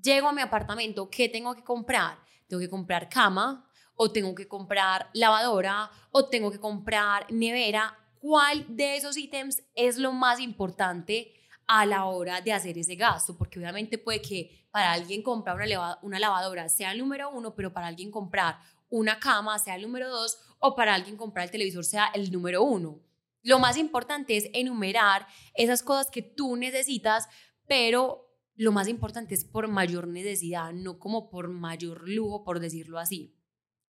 llego 0.00 0.28
a 0.28 0.32
mi 0.32 0.40
apartamento, 0.40 1.08
¿qué 1.10 1.28
tengo 1.28 1.54
que 1.54 1.62
comprar? 1.62 2.18
Tengo 2.50 2.60
que 2.60 2.68
comprar 2.68 3.08
cama 3.08 3.66
o 3.94 4.10
tengo 4.10 4.34
que 4.34 4.48
comprar 4.48 5.08
lavadora 5.14 5.90
o 6.10 6.28
tengo 6.28 6.50
que 6.50 6.58
comprar 6.58 7.32
nevera. 7.32 7.96
¿Cuál 8.18 8.66
de 8.68 8.96
esos 8.96 9.16
ítems 9.16 9.62
es 9.74 9.96
lo 9.96 10.12
más 10.12 10.40
importante 10.40 11.32
a 11.66 11.86
la 11.86 12.04
hora 12.06 12.40
de 12.40 12.52
hacer 12.52 12.76
ese 12.76 12.96
gasto? 12.96 13.38
Porque 13.38 13.58
obviamente 13.58 13.96
puede 13.96 14.20
que 14.20 14.66
para 14.70 14.92
alguien 14.92 15.22
comprar 15.22 15.56
una, 15.56 15.98
una 16.02 16.18
lavadora 16.18 16.68
sea 16.68 16.92
el 16.92 16.98
número 16.98 17.30
uno, 17.30 17.54
pero 17.54 17.72
para 17.72 17.86
alguien 17.86 18.10
comprar 18.10 18.58
una 18.90 19.20
cama 19.20 19.58
sea 19.58 19.76
el 19.76 19.82
número 19.82 20.10
dos 20.10 20.38
o 20.58 20.74
para 20.74 20.94
alguien 20.94 21.16
comprar 21.16 21.44
el 21.44 21.50
televisor 21.50 21.84
sea 21.84 22.08
el 22.12 22.32
número 22.32 22.62
uno. 22.64 23.00
Lo 23.42 23.58
más 23.58 23.76
importante 23.76 24.36
es 24.36 24.50
enumerar 24.52 25.26
esas 25.54 25.82
cosas 25.82 26.10
que 26.10 26.20
tú 26.20 26.56
necesitas, 26.56 27.28
pero 27.66 28.29
lo 28.60 28.72
más 28.72 28.88
importante 28.88 29.34
es 29.34 29.46
por 29.46 29.68
mayor 29.68 30.06
necesidad, 30.06 30.74
no 30.74 30.98
como 30.98 31.30
por 31.30 31.48
mayor 31.48 32.06
lujo, 32.06 32.44
por 32.44 32.60
decirlo 32.60 32.98
así. 32.98 33.34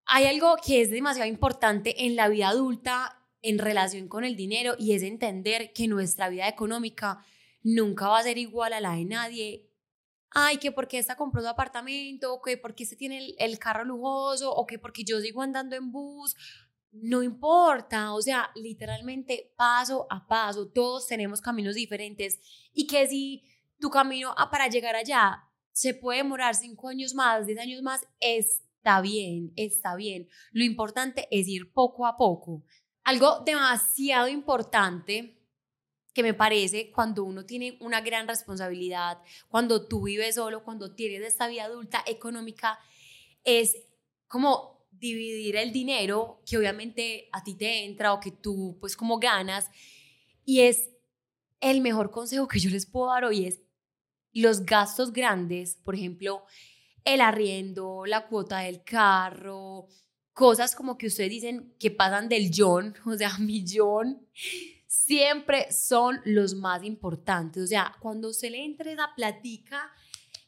Hay 0.06 0.26
algo 0.26 0.54
que 0.64 0.80
es 0.80 0.90
demasiado 0.92 1.28
importante 1.28 2.06
en 2.06 2.14
la 2.14 2.28
vida 2.28 2.50
adulta 2.50 3.26
en 3.42 3.58
relación 3.58 4.06
con 4.06 4.22
el 4.22 4.36
dinero 4.36 4.76
y 4.78 4.92
es 4.92 5.02
entender 5.02 5.72
que 5.72 5.88
nuestra 5.88 6.28
vida 6.28 6.46
económica 6.46 7.18
nunca 7.64 8.06
va 8.06 8.20
a 8.20 8.22
ser 8.22 8.38
igual 8.38 8.72
a 8.72 8.78
la 8.78 8.94
de 8.94 9.06
nadie. 9.06 9.68
Ay, 10.30 10.58
que 10.58 10.70
porque 10.70 10.98
esta 10.98 11.16
compró 11.16 11.42
su 11.42 11.48
apartamento, 11.48 12.32
o 12.32 12.40
que 12.40 12.56
porque 12.56 12.84
este 12.84 12.94
tiene 12.94 13.18
el, 13.18 13.34
el 13.40 13.58
carro 13.58 13.84
lujoso, 13.84 14.54
o 14.54 14.68
que 14.68 14.78
porque 14.78 15.02
yo 15.02 15.20
sigo 15.20 15.42
andando 15.42 15.74
en 15.74 15.90
bus. 15.90 16.36
No 16.92 17.24
importa, 17.24 18.14
o 18.14 18.22
sea, 18.22 18.52
literalmente 18.54 19.52
paso 19.56 20.06
a 20.10 20.28
paso, 20.28 20.68
todos 20.68 21.08
tenemos 21.08 21.40
caminos 21.40 21.74
diferentes 21.74 22.38
y 22.72 22.86
que 22.86 23.08
si 23.08 23.42
tu 23.80 23.90
camino 23.90 24.34
a, 24.36 24.50
para 24.50 24.68
llegar 24.68 24.94
allá 24.94 25.44
se 25.72 25.94
puede 25.94 26.18
demorar 26.18 26.54
cinco 26.54 26.88
años 26.88 27.14
más, 27.14 27.46
diez 27.46 27.58
años 27.58 27.82
más, 27.82 28.06
está 28.20 29.00
bien, 29.00 29.52
está 29.56 29.96
bien. 29.96 30.28
Lo 30.52 30.64
importante 30.64 31.26
es 31.30 31.48
ir 31.48 31.72
poco 31.72 32.06
a 32.06 32.16
poco. 32.16 32.64
Algo 33.04 33.40
demasiado 33.40 34.28
importante 34.28 35.38
que 36.12 36.22
me 36.22 36.34
parece 36.34 36.90
cuando 36.90 37.24
uno 37.24 37.46
tiene 37.46 37.78
una 37.80 38.00
gran 38.00 38.26
responsabilidad, 38.26 39.18
cuando 39.48 39.86
tú 39.86 40.02
vives 40.02 40.34
solo, 40.34 40.64
cuando 40.64 40.94
tienes 40.94 41.22
esta 41.22 41.48
vida 41.48 41.64
adulta 41.64 42.02
económica, 42.06 42.78
es 43.44 43.76
como 44.26 44.86
dividir 44.90 45.56
el 45.56 45.72
dinero 45.72 46.42
que 46.44 46.58
obviamente 46.58 47.28
a 47.32 47.42
ti 47.42 47.54
te 47.54 47.84
entra 47.84 48.12
o 48.12 48.20
que 48.20 48.32
tú 48.32 48.76
pues 48.80 48.96
como 48.96 49.18
ganas 49.18 49.70
y 50.44 50.60
es 50.60 50.90
el 51.60 51.80
mejor 51.80 52.10
consejo 52.10 52.48
que 52.48 52.58
yo 52.58 52.70
les 52.70 52.86
puedo 52.86 53.06
dar 53.06 53.24
hoy 53.24 53.46
es 53.46 53.60
los 54.32 54.64
gastos 54.64 55.12
grandes, 55.12 55.76
por 55.76 55.94
ejemplo, 55.94 56.44
el 57.04 57.20
arriendo, 57.20 58.04
la 58.06 58.26
cuota 58.26 58.60
del 58.60 58.82
carro, 58.84 59.88
cosas 60.32 60.74
como 60.74 60.96
que 60.96 61.08
ustedes 61.08 61.30
dicen 61.30 61.74
que 61.78 61.90
pasan 61.90 62.28
del 62.28 62.50
John, 62.54 62.94
o 63.06 63.16
sea, 63.16 63.36
millón, 63.38 64.26
siempre 64.86 65.70
son 65.72 66.20
los 66.24 66.54
más 66.54 66.84
importantes. 66.84 67.62
O 67.62 67.66
sea, 67.66 67.96
cuando 68.00 68.32
se 68.32 68.50
le 68.50 68.64
entre 68.64 68.92
esa 68.92 69.14
platica 69.14 69.92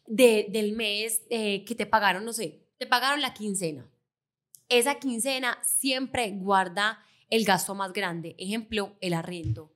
de, 0.06 0.46
del 0.50 0.72
mes 0.72 1.22
eh, 1.30 1.64
que 1.64 1.74
te 1.74 1.86
pagaron, 1.86 2.24
no 2.24 2.32
sé, 2.32 2.66
te 2.78 2.86
pagaron 2.86 3.20
la 3.20 3.34
quincena. 3.34 3.88
Esa 4.68 4.98
quincena 4.98 5.58
siempre 5.62 6.30
guarda 6.30 7.04
el 7.28 7.44
gasto 7.44 7.74
más 7.74 7.92
grande. 7.92 8.34
Ejemplo, 8.38 8.96
el 9.00 9.14
arriendo 9.14 9.72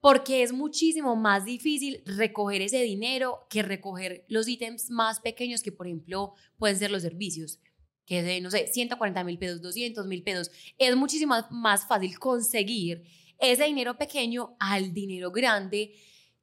porque 0.00 0.42
es 0.42 0.52
muchísimo 0.52 1.16
más 1.16 1.44
difícil 1.44 2.02
recoger 2.04 2.62
ese 2.62 2.82
dinero 2.82 3.46
que 3.50 3.62
recoger 3.62 4.24
los 4.28 4.48
ítems 4.48 4.90
más 4.90 5.20
pequeños 5.20 5.62
que, 5.62 5.72
por 5.72 5.86
ejemplo, 5.86 6.34
pueden 6.56 6.78
ser 6.78 6.90
los 6.90 7.02
servicios, 7.02 7.60
que 8.06 8.22
de, 8.22 8.40
no 8.40 8.50
sé, 8.50 8.66
140 8.66 9.24
mil 9.24 9.38
pesos, 9.38 9.60
200 9.62 10.06
mil 10.06 10.22
pesos. 10.22 10.50
Es 10.78 10.96
muchísimo 10.96 11.34
más 11.50 11.86
fácil 11.86 12.18
conseguir 12.18 13.04
ese 13.38 13.64
dinero 13.64 13.96
pequeño 13.96 14.56
al 14.58 14.92
dinero 14.92 15.30
grande 15.30 15.94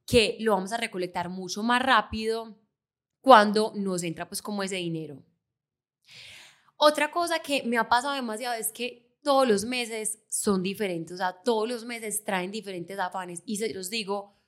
que 0.05 0.37
lo 0.39 0.53
vamos 0.53 0.71
a 0.71 0.77
recolectar 0.77 1.29
mucho 1.29 1.63
más 1.63 1.81
rápido 1.81 2.59
cuando 3.21 3.73
nos 3.75 4.03
entra 4.03 4.27
pues 4.27 4.41
como 4.41 4.63
ese 4.63 4.75
dinero. 4.75 5.23
Otra 6.77 7.09
cosa 7.09 7.39
que 7.39 7.63
me 7.63 7.77
ha 7.77 7.89
pasado 7.89 8.13
demasiado 8.13 8.55
es 8.55 8.71
que 8.71 9.04
todos 9.25 9.47
los 9.47 9.65
meses 9.65 10.19
son 10.29 10.61
diferentes, 10.61 11.15
o 11.15 11.17
sea, 11.17 11.41
todos 11.43 11.67
los 11.67 11.83
meses 11.83 12.23
traen 12.23 12.51
diferentes 12.51 12.99
afanes 12.99 13.41
y 13.43 13.57
se 13.57 13.73
los 13.73 13.89
digo 13.89 14.39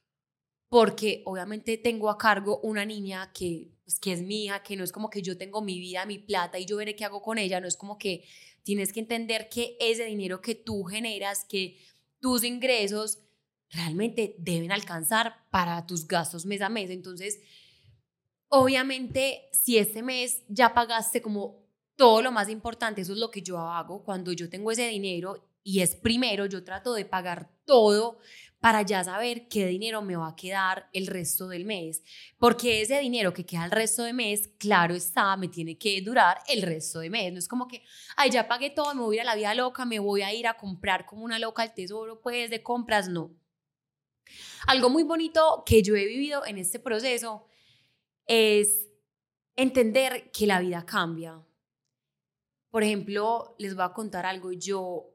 porque 0.69 1.23
obviamente 1.25 1.79
tengo 1.79 2.11
a 2.11 2.17
cargo 2.19 2.59
una 2.59 2.85
niña 2.85 3.31
que, 3.33 3.71
pues, 3.83 3.99
que 3.99 4.13
es 4.13 4.21
mi 4.21 4.45
hija, 4.45 4.61
que 4.61 4.75
no 4.75 4.83
es 4.83 4.91
como 4.91 5.09
que 5.09 5.23
yo 5.23 5.35
tengo 5.35 5.63
mi 5.63 5.79
vida, 5.79 6.05
mi 6.05 6.19
plata 6.19 6.59
y 6.59 6.67
yo 6.67 6.77
veré 6.77 6.95
qué 6.95 7.05
hago 7.05 7.23
con 7.23 7.39
ella, 7.39 7.59
no 7.59 7.67
es 7.67 7.75
como 7.75 7.97
que 7.97 8.23
tienes 8.61 8.93
que 8.93 8.99
entender 8.99 9.49
que 9.49 9.77
ese 9.79 10.05
dinero 10.05 10.41
que 10.41 10.53
tú 10.53 10.83
generas, 10.83 11.43
que 11.45 11.79
tus 12.19 12.43
ingresos 12.43 13.17
realmente 13.71 14.35
deben 14.37 14.71
alcanzar 14.71 15.49
para 15.49 15.87
tus 15.87 16.07
gastos 16.07 16.45
mes 16.45 16.61
a 16.61 16.69
mes. 16.69 16.91
Entonces, 16.91 17.39
obviamente, 18.47 19.49
si 19.53 19.79
este 19.79 20.03
mes 20.03 20.43
ya 20.49 20.75
pagaste 20.75 21.23
como 21.23 21.66
todo 21.97 22.21
lo 22.21 22.31
más 22.31 22.47
importante, 22.47 23.01
eso 23.01 23.11
es 23.11 23.19
lo 23.19 23.29
que 23.29 23.41
yo 23.41 23.59
hago 23.59 24.03
cuando 24.03 24.31
yo 24.31 24.49
tengo 24.49 24.71
ese 24.71 24.87
dinero 24.87 25.49
y 25.63 25.81
es 25.81 25.95
primero, 25.95 26.45
yo 26.45 26.63
trato 26.63 26.93
de 26.93 27.03
pagar 27.03 27.51
todo 27.65 28.19
para 28.59 28.83
ya 28.83 29.03
saber 29.03 29.47
qué 29.49 29.67
dinero 29.67 30.01
me 30.01 30.15
va 30.15 30.29
a 30.29 30.35
quedar 30.35 30.89
el 30.93 31.07
resto 31.07 31.47
del 31.49 31.65
mes. 31.65 32.03
Porque 32.37 32.81
ese 32.81 32.99
dinero 32.99 33.33
que 33.33 33.45
queda 33.45 33.65
el 33.65 33.71
resto 33.71 34.03
del 34.03 34.13
mes, 34.13 34.49
claro 34.57 34.95
está, 34.95 35.35
me 35.35 35.49
tiene 35.49 35.77
que 35.77 36.01
durar 36.01 36.39
el 36.47 36.61
resto 36.61 36.99
del 36.99 37.11
mes. 37.11 37.33
No 37.33 37.39
es 37.39 37.47
como 37.47 37.67
que, 37.67 37.83
ay, 38.15 38.31
ya 38.31 38.47
pagué 38.47 38.69
todo, 38.69 38.95
me 38.95 39.01
voy 39.01 39.17
a 39.17 39.21
ir 39.21 39.21
a 39.21 39.31
la 39.31 39.35
vida 39.35 39.53
loca, 39.55 39.85
me 39.85 39.99
voy 39.99 40.21
a 40.21 40.33
ir 40.33 40.47
a 40.47 40.55
comprar 40.55 41.05
como 41.05 41.25
una 41.25 41.37
loca 41.37 41.63
al 41.63 41.73
tesoro, 41.73 42.21
pues 42.21 42.49
de 42.49 42.63
compras, 42.63 43.09
no. 43.09 43.35
Algo 44.67 44.89
muy 44.89 45.03
bonito 45.03 45.63
que 45.65 45.83
yo 45.83 45.95
he 45.95 46.05
vivido 46.05 46.45
en 46.45 46.57
este 46.57 46.79
proceso 46.79 47.45
es 48.25 48.89
entender 49.55 50.31
que 50.31 50.47
la 50.47 50.59
vida 50.59 50.85
cambia. 50.85 51.46
Por 52.77 52.83
ejemplo, 52.83 53.55
les 53.57 53.73
voy 53.73 53.85
a 53.85 53.91
contar 53.91 54.27
algo. 54.27 54.51
Yo 54.51 55.09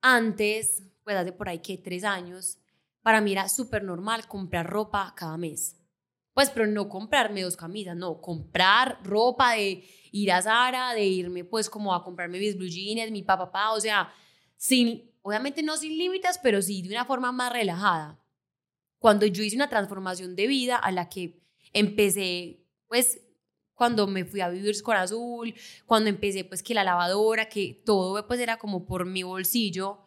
antes, 0.00 0.84
pues 1.02 1.16
hace 1.16 1.32
por 1.32 1.48
ahí 1.48 1.58
que 1.58 1.78
tres 1.78 2.04
años, 2.04 2.58
para 3.02 3.20
mí 3.20 3.32
era 3.32 3.48
súper 3.48 3.82
normal 3.82 4.28
comprar 4.28 4.64
ropa 4.64 5.12
cada 5.16 5.36
mes. 5.36 5.76
Pues, 6.34 6.48
pero 6.50 6.68
no 6.68 6.88
comprarme 6.88 7.42
dos 7.42 7.56
camisas, 7.56 7.96
no, 7.96 8.20
comprar 8.20 9.00
ropa 9.02 9.54
de 9.54 9.82
ir 10.12 10.30
a 10.30 10.40
Zara, 10.40 10.94
de 10.94 11.06
irme 11.06 11.42
pues 11.42 11.68
como 11.68 11.92
a 11.92 12.04
comprarme 12.04 12.38
mis 12.38 12.56
blue 12.56 12.68
jeans, 12.68 13.10
mi 13.10 13.24
papá, 13.24 13.72
o 13.72 13.80
sea, 13.80 14.08
sin, 14.56 15.10
obviamente 15.22 15.64
no 15.64 15.76
sin 15.76 15.98
límites, 15.98 16.38
pero 16.40 16.62
sí 16.62 16.82
de 16.82 16.90
una 16.90 17.04
forma 17.04 17.32
más 17.32 17.52
relajada. 17.52 18.22
Cuando 19.00 19.26
yo 19.26 19.42
hice 19.42 19.56
una 19.56 19.68
transformación 19.68 20.36
de 20.36 20.46
vida 20.46 20.76
a 20.76 20.92
la 20.92 21.08
que 21.08 21.42
empecé 21.72 22.64
pues 22.86 23.27
cuando 23.78 24.08
me 24.08 24.24
fui 24.24 24.40
a 24.40 24.48
vivir 24.48 24.82
con 24.82 24.96
Azul, 24.96 25.54
cuando 25.86 26.10
empecé 26.10 26.42
pues 26.42 26.64
que 26.64 26.74
la 26.74 26.82
lavadora, 26.82 27.48
que 27.48 27.80
todo 27.86 28.26
pues 28.26 28.40
era 28.40 28.58
como 28.58 28.84
por 28.84 29.06
mi 29.06 29.22
bolsillo, 29.22 30.00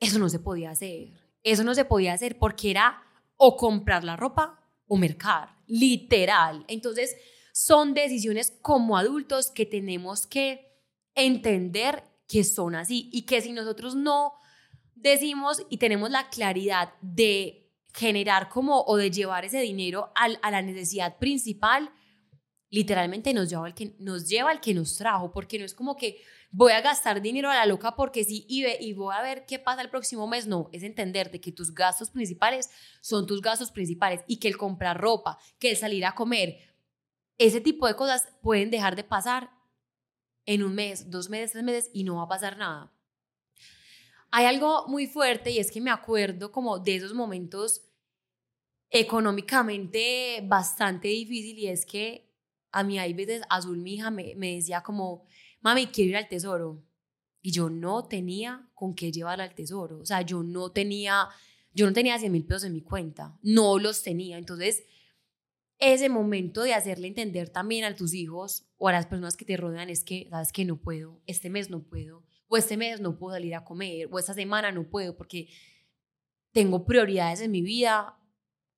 eso 0.00 0.18
no 0.18 0.30
se 0.30 0.38
podía 0.38 0.70
hacer. 0.70 1.12
Eso 1.42 1.62
no 1.62 1.74
se 1.74 1.84
podía 1.84 2.14
hacer 2.14 2.38
porque 2.38 2.70
era 2.70 3.02
o 3.36 3.58
comprar 3.58 4.02
la 4.02 4.16
ropa 4.16 4.58
o 4.88 4.96
mercar, 4.96 5.58
literal. 5.66 6.64
Entonces, 6.68 7.14
son 7.52 7.92
decisiones 7.92 8.56
como 8.62 8.96
adultos 8.96 9.50
que 9.50 9.66
tenemos 9.66 10.26
que 10.26 10.74
entender 11.14 12.02
que 12.26 12.44
son 12.44 12.74
así 12.74 13.10
y 13.12 13.26
que 13.26 13.42
si 13.42 13.52
nosotros 13.52 13.94
no 13.94 14.32
decimos 14.94 15.66
y 15.68 15.76
tenemos 15.76 16.10
la 16.10 16.30
claridad 16.30 16.94
de 17.02 17.74
generar 17.92 18.48
como 18.48 18.84
o 18.84 18.96
de 18.96 19.10
llevar 19.10 19.44
ese 19.44 19.60
dinero 19.60 20.12
a 20.14 20.50
la 20.50 20.62
necesidad 20.62 21.18
principal, 21.18 21.90
literalmente 22.70 23.32
nos 23.32 23.48
lleva, 23.48 23.66
al 23.66 23.74
que, 23.74 23.94
nos 23.98 24.28
lleva 24.28 24.50
al 24.50 24.60
que 24.60 24.74
nos 24.74 24.96
trajo, 24.96 25.32
porque 25.32 25.58
no 25.58 25.64
es 25.64 25.74
como 25.74 25.96
que 25.96 26.22
voy 26.50 26.72
a 26.72 26.80
gastar 26.80 27.20
dinero 27.20 27.50
a 27.50 27.54
la 27.54 27.66
loca 27.66 27.94
porque 27.96 28.24
sí 28.24 28.44
y, 28.48 28.66
y 28.66 28.92
voy 28.92 29.14
a 29.14 29.22
ver 29.22 29.46
qué 29.46 29.58
pasa 29.58 29.82
el 29.82 29.90
próximo 29.90 30.26
mes. 30.26 30.46
No, 30.46 30.68
es 30.72 30.82
entender 30.82 31.30
de 31.30 31.40
que 31.40 31.52
tus 31.52 31.74
gastos 31.74 32.10
principales 32.10 32.70
son 33.00 33.26
tus 33.26 33.40
gastos 33.40 33.70
principales 33.70 34.22
y 34.26 34.38
que 34.38 34.48
el 34.48 34.56
comprar 34.56 35.00
ropa, 35.00 35.38
que 35.58 35.70
el 35.70 35.76
salir 35.76 36.04
a 36.04 36.14
comer, 36.14 36.58
ese 37.38 37.60
tipo 37.60 37.86
de 37.86 37.94
cosas 37.94 38.28
pueden 38.42 38.70
dejar 38.70 38.96
de 38.96 39.04
pasar 39.04 39.50
en 40.46 40.62
un 40.62 40.74
mes, 40.74 41.10
dos 41.10 41.28
meses, 41.28 41.52
tres 41.52 41.64
meses 41.64 41.90
y 41.92 42.04
no 42.04 42.16
va 42.16 42.22
a 42.22 42.28
pasar 42.28 42.56
nada. 42.56 42.92
Hay 44.30 44.46
algo 44.46 44.86
muy 44.88 45.06
fuerte 45.06 45.50
y 45.50 45.58
es 45.58 45.70
que 45.70 45.80
me 45.80 45.90
acuerdo 45.90 46.52
como 46.52 46.78
de 46.78 46.96
esos 46.96 47.14
momentos 47.14 47.82
económicamente 48.90 50.40
bastante 50.44 51.08
difícil 51.08 51.58
y 51.58 51.68
es 51.68 51.84
que 51.84 52.25
a 52.76 52.84
mí 52.84 52.98
hay 52.98 53.14
veces 53.14 53.40
Azul, 53.48 53.78
mi 53.78 53.94
hija, 53.94 54.10
me, 54.10 54.34
me 54.36 54.56
decía 54.56 54.82
como, 54.82 55.24
mami, 55.62 55.86
quiero 55.86 56.10
ir 56.10 56.16
al 56.18 56.28
tesoro. 56.28 56.84
Y 57.40 57.50
yo 57.50 57.70
no 57.70 58.06
tenía 58.06 58.68
con 58.74 58.94
qué 58.94 59.10
llevar 59.10 59.40
al 59.40 59.54
tesoro. 59.54 59.98
O 59.98 60.04
sea, 60.04 60.20
yo 60.20 60.42
no 60.42 60.72
tenía, 60.72 61.26
yo 61.72 61.86
no 61.86 61.94
tenía 61.94 62.18
100 62.18 62.30
mil 62.30 62.44
pesos 62.44 62.64
en 62.64 62.74
mi 62.74 62.82
cuenta. 62.82 63.38
No 63.40 63.78
los 63.78 64.02
tenía. 64.02 64.36
Entonces, 64.36 64.84
ese 65.78 66.10
momento 66.10 66.64
de 66.64 66.74
hacerle 66.74 67.08
entender 67.08 67.48
también 67.48 67.84
a 67.84 67.96
tus 67.96 68.12
hijos 68.12 68.66
o 68.76 68.88
a 68.88 68.92
las 68.92 69.06
personas 69.06 69.38
que 69.38 69.46
te 69.46 69.56
rodean 69.56 69.88
es 69.88 70.04
que, 70.04 70.26
sabes 70.28 70.52
que 70.52 70.66
no 70.66 70.76
puedo, 70.76 71.22
este 71.26 71.48
mes 71.48 71.70
no 71.70 71.82
puedo, 71.82 72.24
o 72.48 72.58
este 72.58 72.76
mes 72.76 73.00
no 73.00 73.18
puedo 73.18 73.36
salir 73.36 73.54
a 73.54 73.64
comer, 73.64 74.08
o 74.10 74.18
esta 74.18 74.34
semana 74.34 74.70
no 74.70 74.84
puedo 74.90 75.16
porque 75.16 75.48
tengo 76.52 76.84
prioridades 76.84 77.40
en 77.40 77.52
mi 77.52 77.62
vida 77.62 78.18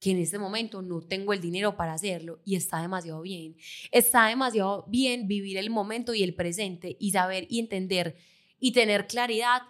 que 0.00 0.12
en 0.12 0.18
este 0.18 0.38
momento 0.38 0.82
no 0.82 1.00
tengo 1.00 1.32
el 1.32 1.40
dinero 1.40 1.76
para 1.76 1.94
hacerlo 1.94 2.40
y 2.44 2.56
está 2.56 2.80
demasiado 2.80 3.20
bien. 3.22 3.56
Está 3.90 4.26
demasiado 4.26 4.84
bien 4.88 5.26
vivir 5.26 5.56
el 5.56 5.70
momento 5.70 6.14
y 6.14 6.22
el 6.22 6.34
presente 6.34 6.96
y 7.00 7.10
saber 7.10 7.46
y 7.48 7.58
entender 7.58 8.16
y 8.60 8.72
tener 8.72 9.06
claridad 9.06 9.62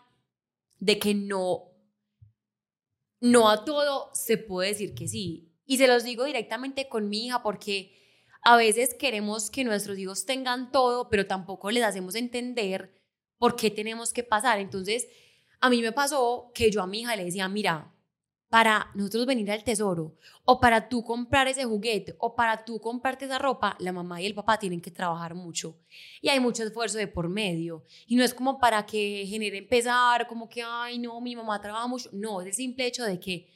de 0.78 0.98
que 0.98 1.14
no 1.14 1.68
no 3.20 3.50
a 3.50 3.64
todo 3.64 4.10
se 4.14 4.38
puede 4.38 4.70
decir 4.70 4.94
que 4.94 5.08
sí. 5.08 5.52
Y 5.66 5.78
se 5.78 5.88
los 5.88 6.04
digo 6.04 6.24
directamente 6.24 6.88
con 6.88 7.08
mi 7.08 7.26
hija 7.26 7.42
porque 7.42 7.96
a 8.42 8.56
veces 8.56 8.94
queremos 8.94 9.50
que 9.50 9.64
nuestros 9.64 9.98
hijos 9.98 10.24
tengan 10.24 10.70
todo, 10.70 11.08
pero 11.10 11.26
tampoco 11.26 11.70
les 11.70 11.84
hacemos 11.84 12.14
entender 12.14 12.94
por 13.38 13.56
qué 13.56 13.70
tenemos 13.70 14.12
que 14.12 14.22
pasar. 14.22 14.60
Entonces, 14.60 15.08
a 15.60 15.68
mí 15.68 15.82
me 15.82 15.92
pasó 15.92 16.52
que 16.54 16.70
yo 16.70 16.82
a 16.82 16.86
mi 16.86 17.00
hija 17.00 17.16
le 17.16 17.24
decía, 17.24 17.48
mira, 17.48 17.92
para 18.48 18.90
nosotros 18.94 19.26
venir 19.26 19.50
al 19.50 19.62
tesoro 19.62 20.16
o 20.44 20.58
para 20.58 20.88
tú 20.88 21.04
comprar 21.04 21.48
ese 21.48 21.64
juguete 21.64 22.16
o 22.18 22.34
para 22.34 22.64
tú 22.64 22.80
comprarte 22.80 23.26
esa 23.26 23.38
ropa, 23.38 23.76
la 23.78 23.92
mamá 23.92 24.22
y 24.22 24.26
el 24.26 24.34
papá 24.34 24.58
tienen 24.58 24.80
que 24.80 24.90
trabajar 24.90 25.34
mucho. 25.34 25.76
Y 26.22 26.30
hay 26.30 26.40
mucho 26.40 26.62
esfuerzo 26.62 26.96
de 26.96 27.08
por 27.08 27.28
medio. 27.28 27.84
Y 28.06 28.16
no 28.16 28.24
es 28.24 28.32
como 28.32 28.58
para 28.58 28.86
que 28.86 29.26
genere 29.26 29.62
pesar, 29.62 30.26
como 30.26 30.48
que, 30.48 30.62
ay, 30.62 30.98
no, 30.98 31.20
mi 31.20 31.36
mamá 31.36 31.60
trabaja 31.60 31.86
mucho, 31.86 32.08
no, 32.12 32.40
es 32.40 32.46
el 32.46 32.54
simple 32.54 32.86
hecho 32.86 33.04
de 33.04 33.20
que 33.20 33.50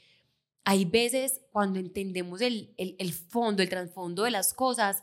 hay 0.65 0.85
veces 0.85 1.41
cuando 1.51 1.79
entendemos 1.79 2.41
el, 2.43 2.75
el, 2.77 2.95
el 2.99 3.13
fondo, 3.13 3.63
el 3.63 3.71
trasfondo 3.71 4.25
de 4.25 4.31
las 4.31 4.53
cosas, 4.53 5.03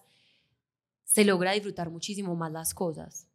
se 1.04 1.26
logra 1.26 1.54
disfrutar 1.54 1.90
muchísimo 1.90 2.36
más 2.36 2.52
las 2.52 2.76
cosas. 2.76 3.28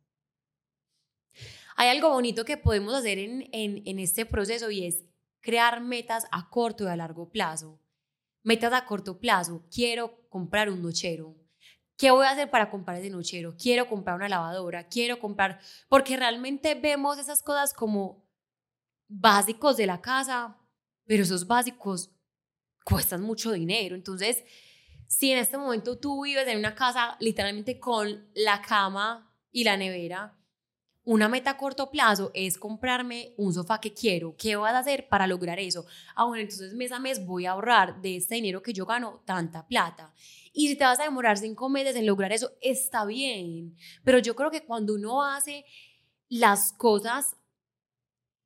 Hay 1.77 1.89
algo 1.89 2.11
bonito 2.11 2.45
que 2.45 2.57
podemos 2.57 2.95
hacer 2.95 3.19
en, 3.19 3.49
en, 3.51 3.83
en 3.85 3.99
este 3.99 4.25
proceso 4.25 4.71
y 4.71 4.87
es 4.87 5.03
crear 5.45 5.83
metas 5.83 6.27
a 6.33 6.49
corto 6.49 6.85
y 6.85 6.87
a 6.89 6.97
largo 6.97 7.29
plazo. 7.29 7.79
Metas 8.43 8.73
a 8.73 8.87
corto 8.87 9.21
plazo, 9.21 9.67
quiero 9.71 10.27
comprar 10.31 10.71
un 10.71 10.83
nochero. 10.83 11.37
¿Qué 11.99 12.11
voy 12.11 12.27
a 12.27 12.31
hacer 12.31 12.51
para 12.51 12.71
comprar 12.71 12.97
ese 12.97 13.11
nochero? 13.11 13.55
Quiero 13.57 13.87
comprar 13.87 14.17
una 14.17 14.29
lavadora, 14.29 14.89
quiero 14.89 15.21
comprar, 15.21 15.61
porque 15.89 16.17
realmente 16.17 16.75
vemos 16.75 17.19
esas 17.19 17.43
cosas 17.43 17.75
como 17.75 18.25
básicos 19.07 19.77
de 19.77 19.87
la 19.87 20.01
casa, 20.01 20.57
pero 21.05 21.23
esos 21.23 21.47
básicos 21.47 22.11
cuestan 22.83 23.21
mucho 23.21 23.53
dinero. 23.53 23.95
Entonces, 23.95 24.45
si 25.07 25.31
en 25.31 25.39
este 25.39 25.59
momento 25.59 25.99
tú 25.99 26.25
vives 26.25 26.49
en 26.49 26.59
una 26.59 26.75
casa 26.75 27.17
literalmente 27.21 27.79
con 27.79 28.31
la 28.35 28.63
cama 28.63 29.31
y 29.53 29.65
la 29.65 29.77
nevera, 29.77 30.39
una 31.05 31.29
meta 31.29 31.51
a 31.51 31.57
corto 31.57 31.91
plazo 31.91 32.31
es 32.35 32.57
comprarme 32.57 33.35
un 33.37 33.53
sofá 33.53 33.79
que 33.79 33.93
quiero. 33.93 34.35
¿Qué 34.37 34.57
vas 34.57 34.73
a 34.73 34.79
hacer 34.79 35.09
para 35.09 35.27
lograr 35.27 35.59
eso? 35.61 35.85
Ah, 36.15 36.25
bueno, 36.25 36.43
entonces 36.43 36.73
mes 36.75 36.93
a 36.93 36.99
mes 36.99 37.25
voy 37.25 37.45
a 37.45 37.53
ahorrar 37.53 38.01
de 38.01 38.17
este 38.17 38.37
dinero 38.37 38.63
que 38.63 38.73
yo 38.73 38.87
gano 38.87 39.23
tanta 39.27 39.67
plata. 39.67 40.15
Y 40.53 40.69
si 40.69 40.77
te 40.77 40.85
vas 40.85 41.01
a 41.01 41.05
demorar 41.05 41.37
cinco 41.37 41.69
meses 41.69 41.95
en 41.97 42.07
lograr 42.07 42.33
eso, 42.33 42.53
está 42.63 43.05
bien. 43.05 43.77
Pero 44.03 44.19
yo 44.19 44.35
creo 44.35 44.51
que 44.51 44.65
cuando 44.65 44.95
uno 44.95 45.23
hace 45.23 45.67
las 46.29 46.73
cosas 46.73 47.37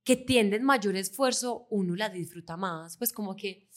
que 0.02 0.16
tienden 0.16 0.64
mayor 0.64 0.96
esfuerzo, 0.96 1.66
uno 1.70 1.94
las 1.94 2.12
disfruta 2.12 2.56
más. 2.56 2.96
Pues 2.96 3.12
como 3.12 3.36
que 3.36 3.68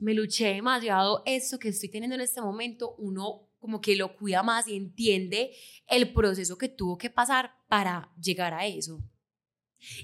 me 0.00 0.14
luché 0.14 0.54
demasiado 0.54 1.22
eso 1.24 1.58
que 1.58 1.68
estoy 1.68 1.88
teniendo 1.88 2.16
en 2.16 2.22
este 2.22 2.40
momento, 2.40 2.94
uno 2.98 3.47
como 3.58 3.80
que 3.80 3.96
lo 3.96 4.16
cuida 4.16 4.42
más 4.42 4.68
y 4.68 4.76
entiende 4.76 5.52
el 5.86 6.12
proceso 6.12 6.56
que 6.56 6.68
tuvo 6.68 6.96
que 6.98 7.10
pasar 7.10 7.52
para 7.68 8.12
llegar 8.20 8.54
a 8.54 8.66
eso. 8.66 9.02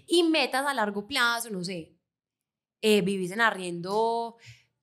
Y 0.07 0.23
metas 0.23 0.67
a 0.67 0.75
largo 0.75 1.07
plazo, 1.07 1.51
no 1.51 1.65
sé, 1.65 1.97
eh, 2.81 3.01
vivís 3.01 3.31
en 3.31 3.41
arriendo, 3.41 4.37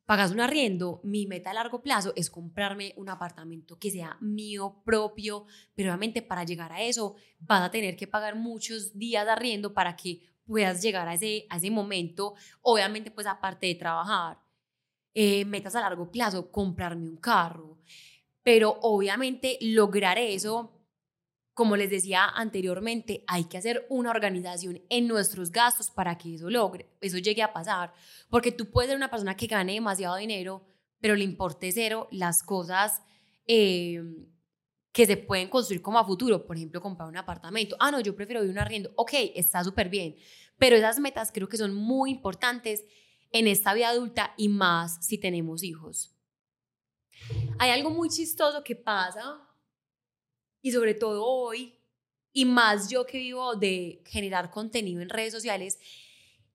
pagas 0.06 0.32
un 0.32 0.42
arriendo, 0.42 1.00
mi 1.04 1.28
meta 1.28 1.52
a 1.52 1.54
largo 1.54 1.82
plazo 1.82 2.14
es 2.16 2.30
comprarme 2.30 2.94
un 2.98 3.10
apartamento 3.10 3.78
que 3.80 3.92
sea 3.92 4.18
mío 4.20 4.82
propio, 4.84 5.46
pero 5.76 5.90
obviamente 5.90 6.22
para 6.22 6.44
llegar 6.44 6.72
a 6.74 6.82
eso 6.82 7.16
vas 7.40 7.62
a 7.62 7.72
tener 7.72 7.96
que 7.96 8.08
pagar 8.08 8.36
muchos 8.36 8.98
días 8.98 9.26
de 9.26 9.32
arriendo 9.32 9.74
para 9.74 9.96
que 9.96 10.22
puedas 10.46 10.82
llegar 10.82 11.08
a 11.08 11.14
ese, 11.14 11.46
a 11.50 11.58
ese 11.58 11.72
momento, 11.72 12.34
obviamente 12.62 13.12
pues 13.12 13.28
aparte 13.28 13.68
de 13.68 13.76
trabajar. 13.76 14.40
Eh, 15.14 15.46
metas 15.46 15.76
a 15.76 15.82
largo 15.82 16.10
plazo, 16.10 16.52
comprarme 16.52 17.08
un 17.08 17.18
carro, 17.18 17.78
pero 18.44 18.80
obviamente 18.82 19.58
lograr 19.62 20.18
eso, 20.18 20.82
como 21.54 21.76
les 21.76 21.90
decía 21.90 22.26
anteriormente, 22.26 23.24
hay 23.28 23.46
que 23.46 23.58
hacer 23.58 23.86
una 23.90 24.10
organización 24.10 24.82
en 24.90 25.08
nuestros 25.08 25.52
gastos 25.52 25.92
para 25.92 26.18
que 26.18 26.36
eso 26.36 26.50
logre, 26.50 26.90
eso 27.02 27.18
llegue 27.18 27.44
a 27.44 27.54
pasar, 27.54 27.94
porque 28.30 28.52
tú 28.52 28.72
puedes 28.72 28.90
ser 28.90 28.98
una 28.98 29.12
persona 29.12 29.36
que 29.36 29.48
gane 29.48 29.74
demasiado 29.74 30.16
dinero, 30.16 30.66
pero 31.00 31.16
le 31.16 31.24
importe 31.24 31.72
cero 31.72 32.08
las 32.12 32.44
cosas 32.44 33.02
eh, 33.46 34.02
que 34.92 35.06
se 35.06 35.18
pueden 35.18 35.50
construir 35.50 35.82
como 35.82 36.00
a 36.00 36.06
futuro, 36.06 36.46
por 36.46 36.58
ejemplo, 36.58 36.82
comprar 36.82 37.08
un 37.10 37.18
apartamento. 37.18 37.76
Ah, 37.80 37.92
no, 37.92 38.00
yo 38.00 38.16
prefiero 38.16 38.42
vivir 38.42 38.56
un 38.56 38.60
arriendo. 38.60 38.92
Ok, 38.96 39.14
está 39.36 39.64
súper 39.64 39.90
bien, 39.90 40.16
pero 40.58 40.76
esas 40.76 41.00
metas 41.00 41.32
creo 41.32 41.48
que 41.48 41.58
son 41.58 41.74
muy 41.74 42.12
importantes 42.12 42.86
en 43.32 43.48
esta 43.48 43.74
vida 43.74 43.90
adulta 43.90 44.34
y 44.38 44.50
más 44.50 45.06
si 45.06 45.18
tenemos 45.18 45.64
hijos. 45.64 46.16
Hay 47.60 47.72
algo 47.72 47.90
muy 47.90 48.10
chistoso 48.10 48.64
que 48.64 48.76
pasa, 48.76 49.48
y 50.62 50.72
sobre 50.72 50.94
todo 50.94 51.26
hoy, 51.26 51.78
y 52.34 52.46
más 52.46 52.90
yo 52.90 53.06
que 53.06 53.18
vivo 53.18 53.56
de 53.56 54.04
generar 54.06 54.52
contenido 54.52 55.02
en 55.02 55.10
redes 55.10 55.34
sociales, 55.34 55.80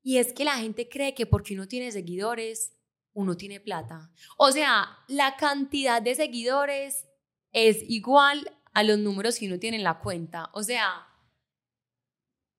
y 0.02 0.18
es 0.18 0.32
que 0.32 0.44
la 0.44 0.56
gente 0.56 0.88
cree 0.88 1.14
que 1.14 1.26
porque 1.26 1.54
uno 1.54 1.66
tiene 1.66 1.90
seguidores, 1.90 2.72
uno 3.12 3.36
tiene 3.36 3.60
plata. 3.60 4.12
O 4.36 4.52
sea, 4.52 4.98
la 5.08 5.36
cantidad 5.36 6.00
de 6.00 6.14
seguidores 6.14 7.06
es 7.52 7.78
igual 7.88 8.52
a 8.72 8.82
los 8.82 8.98
números 8.98 9.38
que 9.38 9.46
uno 9.46 9.58
tiene 9.58 9.78
en 9.78 9.84
la 9.84 9.98
cuenta. 9.98 10.50
O 10.52 10.62
sea, 10.62 11.08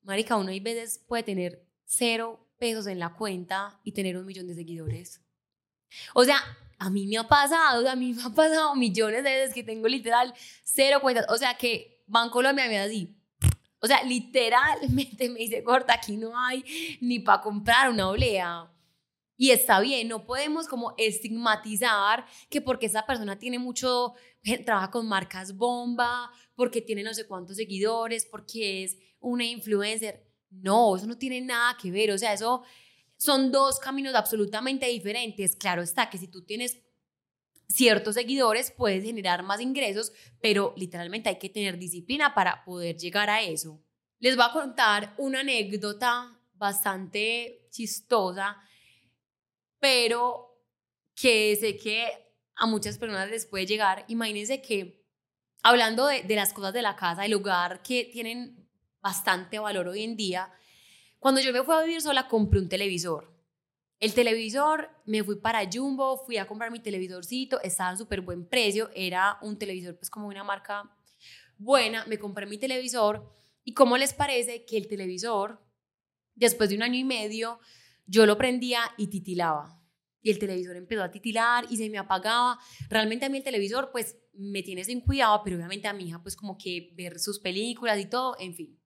marica, 0.01 0.35
uno 0.35 0.49
hay 0.49 0.59
veces 0.59 1.03
puede 1.07 1.23
tener 1.23 1.65
cero 1.85 2.45
pesos 2.57 2.87
en 2.87 2.99
la 2.99 3.13
cuenta 3.13 3.79
y 3.83 3.91
tener 3.91 4.17
un 4.17 4.25
millón 4.25 4.47
de 4.47 4.55
seguidores. 4.55 5.21
O 6.15 6.23
sea, 6.23 6.41
a 6.79 6.89
mí 6.89 7.07
me 7.07 7.17
ha 7.17 7.27
pasado, 7.27 7.89
a 7.89 7.95
mí 7.95 8.13
me 8.13 8.23
ha 8.23 8.29
pasado 8.29 8.75
millones 8.75 9.23
de 9.23 9.31
veces 9.31 9.53
que 9.53 9.63
tengo 9.63 9.87
literal 9.87 10.33
cero 10.63 10.99
cuentas. 11.01 11.25
O 11.29 11.37
sea 11.37 11.55
que 11.55 12.03
Bancolombia 12.07 12.67
me 12.67 12.77
da 12.77 12.83
así. 12.83 13.15
O 13.79 13.87
sea, 13.87 14.03
literalmente 14.03 15.29
me 15.29 15.39
dice, 15.39 15.63
corta, 15.63 15.93
aquí 15.93 16.17
no 16.17 16.37
hay 16.37 16.63
ni 17.01 17.19
para 17.19 17.41
comprar 17.41 17.89
una 17.89 18.09
olea. 18.09 18.71
Y 19.39 19.51
está 19.51 19.79
bien, 19.79 20.07
no 20.07 20.25
podemos 20.25 20.67
como 20.67 20.95
estigmatizar 20.97 22.25
que 22.49 22.59
porque 22.59 22.87
esa 22.87 23.05
persona 23.05 23.37
tiene 23.37 23.59
mucho, 23.59 24.15
trabaja 24.65 24.89
con 24.89 25.07
marcas 25.07 25.55
bomba, 25.55 26.31
porque 26.55 26.81
tiene 26.81 27.03
no 27.03 27.13
sé 27.13 27.27
cuántos 27.27 27.57
seguidores, 27.57 28.25
porque 28.25 28.83
es 28.83 28.97
una 29.19 29.45
influencer. 29.45 30.25
No, 30.49 30.95
eso 30.95 31.05
no 31.05 31.17
tiene 31.17 31.39
nada 31.41 31.77
que 31.79 31.91
ver. 31.91 32.09
O 32.11 32.17
sea, 32.17 32.33
eso 32.33 32.63
son 33.17 33.51
dos 33.51 33.79
caminos 33.79 34.15
absolutamente 34.15 34.87
diferentes. 34.87 35.55
Claro 35.55 35.81
está 35.81 36.09
que 36.09 36.17
si 36.17 36.27
tú 36.27 36.43
tienes 36.43 36.79
ciertos 37.67 38.15
seguidores 38.15 38.71
puedes 38.71 39.03
generar 39.03 39.43
más 39.43 39.59
ingresos, 39.59 40.13
pero 40.41 40.73
literalmente 40.77 41.29
hay 41.29 41.37
que 41.37 41.49
tener 41.49 41.77
disciplina 41.77 42.33
para 42.33 42.63
poder 42.63 42.97
llegar 42.97 43.29
a 43.29 43.41
eso. 43.41 43.83
Les 44.19 44.35
voy 44.35 44.45
a 44.47 44.53
contar 44.53 45.13
una 45.17 45.41
anécdota 45.41 46.39
bastante 46.53 47.67
chistosa, 47.69 48.57
pero 49.79 50.63
que 51.13 51.55
sé 51.55 51.77
que 51.77 52.07
a 52.55 52.65
muchas 52.65 52.97
personas 52.97 53.29
les 53.29 53.45
puede 53.45 53.65
llegar. 53.65 54.05
Imagínense 54.07 54.61
que 54.61 55.05
hablando 55.63 56.07
de, 56.07 56.23
las 56.29 56.53
cosas 56.53 56.73
de 56.73 56.81
la 56.81 56.95
casa, 56.95 57.23
del 57.23 57.35
hogar 57.35 57.81
que 57.81 58.05
tienen 58.05 58.67
bastante 59.01 59.59
valor 59.59 59.87
hoy 59.87 60.03
en 60.03 60.15
día, 60.15 60.51
cuando 61.19 61.41
yo 61.41 61.51
me 61.51 61.63
fui 61.63 61.75
a 61.75 61.81
vivir 61.81 62.01
sola 62.01 62.27
compré 62.27 62.59
un 62.59 62.69
televisor. 62.69 63.33
El 63.99 64.13
televisor, 64.13 64.89
me 65.05 65.23
fui 65.23 65.39
para 65.39 65.67
Jumbo, 65.71 66.23
fui 66.25 66.37
a 66.37 66.45
comprar 66.45 66.69
mi 66.69 66.79
televisorcito, 66.79 67.59
estaba 67.61 67.91
en 67.91 67.97
súper 67.97 68.21
buen 68.21 68.47
precio, 68.47 68.91
era 68.93 69.39
un 69.41 69.57
televisor 69.57 69.97
pues 69.97 70.11
como 70.11 70.27
una 70.27 70.43
marca 70.43 70.95
buena, 71.57 72.05
me 72.05 72.19
compré 72.19 72.45
mi 72.45 72.59
televisor 72.59 73.33
y 73.63 73.73
¿cómo 73.73 73.97
les 73.97 74.13
parece 74.13 74.65
que 74.65 74.77
el 74.77 74.87
televisor, 74.87 75.65
después 76.35 76.69
de 76.69 76.75
un 76.75 76.83
año 76.83 76.99
y 76.99 77.03
medio, 77.03 77.59
yo 78.05 78.25
lo 78.27 78.37
prendía 78.37 78.81
y 78.97 79.07
titilaba? 79.07 79.81
Y 80.21 80.29
el 80.29 80.37
televisor 80.37 80.75
empezó 80.75 81.03
a 81.03 81.09
titilar 81.09 81.65
y 81.69 81.77
se 81.77 81.89
me 81.89 81.97
apagaba. 81.97 82.59
Realmente 82.89 83.25
a 83.25 83.29
mí 83.29 83.39
el 83.39 83.43
televisor 83.43 83.91
pues 83.91 84.17
me 84.33 84.61
tiene 84.61 84.83
sin 84.83 85.01
cuidado, 85.01 85.41
pero 85.43 85.57
obviamente 85.57 85.87
a 85.87 85.93
mi 85.93 86.07
hija 86.07 86.21
pues 86.21 86.35
como 86.35 86.57
que 86.57 86.93
ver 86.95 87.19
sus 87.19 87.39
películas 87.39 87.99
y 87.99 88.05
todo, 88.05 88.35
en 88.39 88.53
fin. 88.53 88.76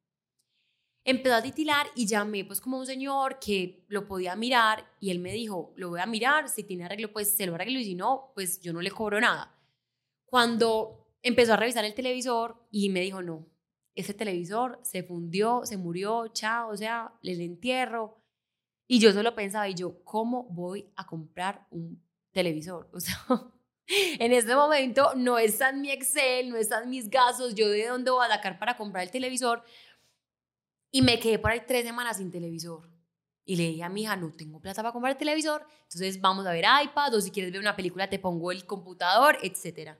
Empezó 1.04 1.36
a 1.36 1.42
titilar 1.42 1.88
y 1.96 2.06
llamé 2.06 2.46
pues 2.46 2.62
como 2.62 2.78
un 2.78 2.86
señor 2.86 3.40
que 3.40 3.86
lo 3.88 4.08
podía 4.08 4.36
mirar 4.36 4.86
y 5.00 5.10
él 5.10 5.20
me 5.20 5.34
dijo, 5.34 5.74
lo 5.76 5.90
voy 5.90 6.00
a 6.00 6.06
mirar, 6.06 6.48
si 6.48 6.64
tiene 6.64 6.86
arreglo 6.86 7.12
pues 7.12 7.36
se 7.36 7.48
lo 7.48 7.56
arreglo 7.56 7.80
y 7.80 7.86
si 7.86 7.96
no, 7.96 8.32
pues 8.36 8.60
yo 8.62 8.72
no 8.72 8.82
le 8.82 8.92
cobro 8.92 9.20
nada. 9.20 9.56
Cuando 10.26 11.16
empezó 11.24 11.54
a 11.54 11.58
revisar 11.58 11.86
el 11.86 11.96
televisor 11.96 12.68
y 12.70 12.90
me 12.90 13.02
dijo, 13.02 13.22
no, 13.22 13.48
ese 13.96 14.14
televisor 14.14 14.80
se 14.84 15.04
fundió, 15.04 15.62
se 15.66 15.78
murió, 15.78 16.28
chao, 16.30 16.70
o 16.70 16.78
sea, 16.78 17.14
le 17.22 17.34
entierro. 17.44 18.18
Y 18.88 19.00
yo 19.00 19.12
solo 19.12 19.36
pensaba, 19.36 19.70
y 19.70 19.76
yo, 19.76 20.04
¿cómo 20.04 20.44
voy 20.44 20.92
a 20.96 21.06
comprar 21.06 21.68
un 21.72 22.04
televisor? 22.32 22.90
O 22.94 23.00
sea, 23.00 23.18
en 24.20 24.32
este 24.32 24.56
momento 24.56 25.14
no 25.16 25.38
están 25.38 25.82
mi 25.82 25.92
Excel, 25.92 26.50
no 26.50 26.56
están 26.56 26.90
mis 26.90 27.10
gastos, 27.10 27.56
yo 27.56 27.68
de 27.68 27.88
dónde 27.88 28.12
voy 28.12 28.26
a 28.26 28.30
sacar 28.30 28.58
para 28.58 28.78
comprar 28.78 29.04
el 29.04 29.12
televisor, 29.12 29.64
y 30.92 31.02
me 31.02 31.20
quedé 31.20 31.40
por 31.40 31.52
ahí 31.52 31.62
tres 31.66 31.86
semanas 31.86 32.18
sin 32.18 32.30
televisor. 32.30 32.90
Y 33.44 33.56
le 33.56 33.70
dije 33.70 33.84
a 33.84 33.90
mi 33.90 34.04
hija, 34.04 34.16
no 34.16 34.32
tengo 34.32 34.60
plata 34.60 34.84
para 34.84 34.94
comprar 34.94 35.14
el 35.14 35.18
televisor, 35.18 35.66
entonces 35.84 36.22
vamos 36.22 36.46
a 36.46 36.52
ver 36.52 36.66
iPad 36.84 37.16
o 37.16 37.22
si 37.22 37.32
quieres 37.32 37.52
ver 37.52 37.62
una 37.62 37.76
película 37.76 38.10
te 38.10 38.20
pongo 38.20 38.52
el 38.52 38.66
computador, 38.66 39.38
etc. 39.42 39.98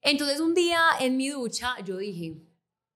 Entonces 0.00 0.40
un 0.40 0.54
día 0.54 0.80
en 1.00 1.16
mi 1.16 1.30
ducha 1.30 1.74
yo 1.84 1.96
dije, 1.96 2.36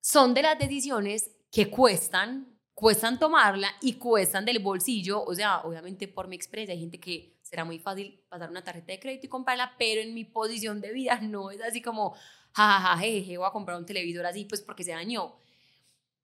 son 0.01 0.33
de 0.33 0.43
las 0.43 0.59
decisiones 0.59 1.31
que 1.51 1.69
cuestan, 1.69 2.59
cuestan 2.73 3.19
tomarla 3.19 3.69
y 3.83 3.95
cuestan 3.95 4.45
del 4.45 4.61
bolsillo. 4.61 5.23
O 5.25 5.35
sea, 5.35 5.61
obviamente 5.63 6.09
por 6.09 6.29
mi 6.29 6.37
experiencia 6.37 6.75
hay 6.75 6.81
gente 6.81 7.01
que 7.01 7.41
será 7.43 7.65
muy 7.65 7.79
fácil 7.79 8.25
pasar 8.29 8.49
una 8.49 8.63
tarjeta 8.63 8.93
de 8.93 9.01
crédito 9.01 9.27
y 9.27 9.29
comprarla, 9.29 9.75
pero 9.77 10.01
en 10.01 10.15
mi 10.15 10.25
posición 10.25 10.81
de 10.81 10.93
vida 10.93 11.21
no 11.21 11.51
es 11.51 11.61
así 11.61 11.83
como, 11.83 12.15
jajaja, 12.53 12.99
jeje, 12.99 13.37
voy 13.37 13.47
a 13.47 13.51
comprar 13.51 13.77
un 13.77 13.87
televisor 13.87 14.25
así 14.25 14.45
pues 14.45 14.63
porque 14.63 14.85
se 14.85 14.93
dañó. 14.93 15.37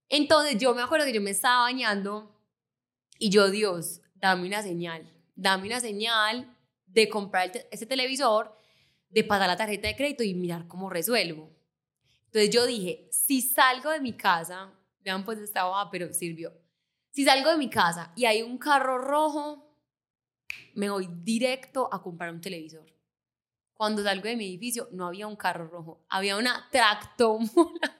Entonces 0.08 0.58
yo 0.58 0.74
me 0.74 0.82
acuerdo 0.82 1.06
que 1.06 1.12
yo 1.12 1.20
me 1.20 1.30
estaba 1.30 1.62
bañando 1.62 2.36
y 3.18 3.30
yo, 3.30 3.50
Dios, 3.50 4.00
dame 4.14 4.46
una 4.46 4.62
señal, 4.62 5.10
dame 5.34 5.66
una 5.66 5.80
señal 5.80 6.56
de 6.86 7.08
comprar 7.08 7.50
ese 7.70 7.86
televisor, 7.86 8.56
de 9.08 9.24
pasar 9.24 9.48
la 9.48 9.56
tarjeta 9.56 9.88
de 9.88 9.96
crédito 9.96 10.22
y 10.22 10.34
mirar 10.34 10.68
cómo 10.68 10.90
resuelvo. 10.90 11.50
Entonces 12.26 12.50
yo 12.50 12.66
dije, 12.66 13.08
si 13.10 13.40
salgo 13.40 13.90
de 13.90 14.00
mi 14.00 14.16
casa, 14.16 14.72
vean 15.00 15.24
pues 15.24 15.38
estaba, 15.38 15.90
pero 15.90 16.12
sirvió. 16.12 16.52
Si 17.10 17.24
salgo 17.24 17.50
de 17.50 17.56
mi 17.56 17.70
casa 17.70 18.12
y 18.14 18.26
hay 18.26 18.42
un 18.42 18.58
carro 18.58 18.98
rojo, 18.98 19.74
me 20.74 20.90
voy 20.90 21.08
directo 21.22 21.88
a 21.92 22.02
comprar 22.02 22.32
un 22.32 22.40
televisor. 22.40 22.86
Cuando 23.72 24.02
salgo 24.02 24.28
de 24.28 24.36
mi 24.36 24.46
edificio 24.46 24.88
no 24.92 25.06
había 25.06 25.26
un 25.26 25.36
carro 25.36 25.66
rojo, 25.68 26.04
había 26.08 26.36
una 26.36 26.68
tractomula 26.70 27.95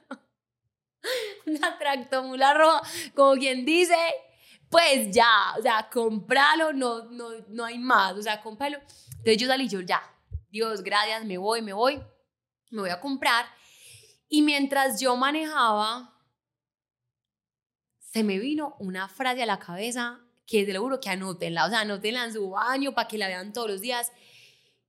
una 1.45 1.77
tractomula 1.77 2.53
roja, 2.53 2.81
como 3.15 3.33
quien 3.33 3.65
dice, 3.65 3.95
pues 4.69 5.11
ya, 5.11 5.55
o 5.57 5.61
sea, 5.61 5.89
compralo, 5.89 6.73
no, 6.73 7.05
no, 7.05 7.29
no 7.47 7.65
hay 7.65 7.77
más, 7.77 8.13
o 8.13 8.21
sea, 8.21 8.41
compralo. 8.41 8.79
Entonces 9.09 9.37
yo 9.37 9.47
salí, 9.47 9.67
yo 9.67 9.81
ya, 9.81 10.01
Dios, 10.49 10.83
gracias, 10.83 11.25
me 11.25 11.37
voy, 11.37 11.61
me 11.61 11.73
voy, 11.73 12.01
me 12.71 12.81
voy 12.81 12.89
a 12.89 12.99
comprar. 12.99 13.45
Y 14.29 14.41
mientras 14.41 14.99
yo 14.99 15.15
manejaba, 15.15 16.13
se 17.99 18.23
me 18.23 18.39
vino 18.39 18.75
una 18.79 19.07
frase 19.07 19.43
a 19.43 19.45
la 19.45 19.59
cabeza 19.59 20.21
que 20.45 20.65
te 20.65 20.73
lo 20.73 20.81
juro 20.81 20.99
que 20.99 21.09
anótenla, 21.09 21.65
o 21.65 21.69
sea, 21.69 21.81
anótenla 21.81 22.25
en 22.25 22.33
su 22.33 22.49
baño 22.49 22.93
para 22.93 23.07
que 23.07 23.17
la 23.17 23.27
vean 23.27 23.53
todos 23.53 23.69
los 23.69 23.81
días. 23.81 24.11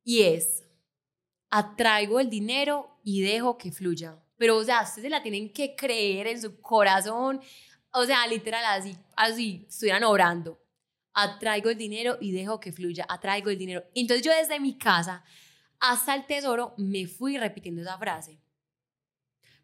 Y 0.04 0.22
es, 0.22 0.64
atraigo 1.50 2.20
el 2.20 2.30
dinero 2.30 2.98
y 3.02 3.22
dejo 3.22 3.58
que 3.58 3.72
fluya 3.72 4.18
pero 4.38 4.56
o 4.56 4.64
sea, 4.64 4.82
ustedes 4.82 5.02
se 5.02 5.10
la 5.10 5.22
tienen 5.22 5.52
que 5.52 5.74
creer 5.76 6.28
en 6.28 6.40
su 6.40 6.60
corazón, 6.60 7.40
o 7.92 8.04
sea, 8.04 8.26
literal, 8.26 8.64
así, 8.64 8.96
así, 9.16 9.66
estuvieran 9.68 10.04
orando. 10.04 10.62
Atraigo 11.12 11.68
el 11.68 11.76
dinero 11.76 12.16
y 12.20 12.32
dejo 12.32 12.60
que 12.60 12.72
fluya, 12.72 13.04
atraigo 13.08 13.50
el 13.50 13.58
dinero. 13.58 13.84
Entonces 13.94 14.24
yo 14.24 14.32
desde 14.32 14.60
mi 14.60 14.78
casa 14.78 15.24
hasta 15.80 16.14
el 16.14 16.26
tesoro 16.26 16.74
me 16.76 17.06
fui 17.06 17.36
repitiendo 17.36 17.82
esa 17.82 17.98
frase. 17.98 18.40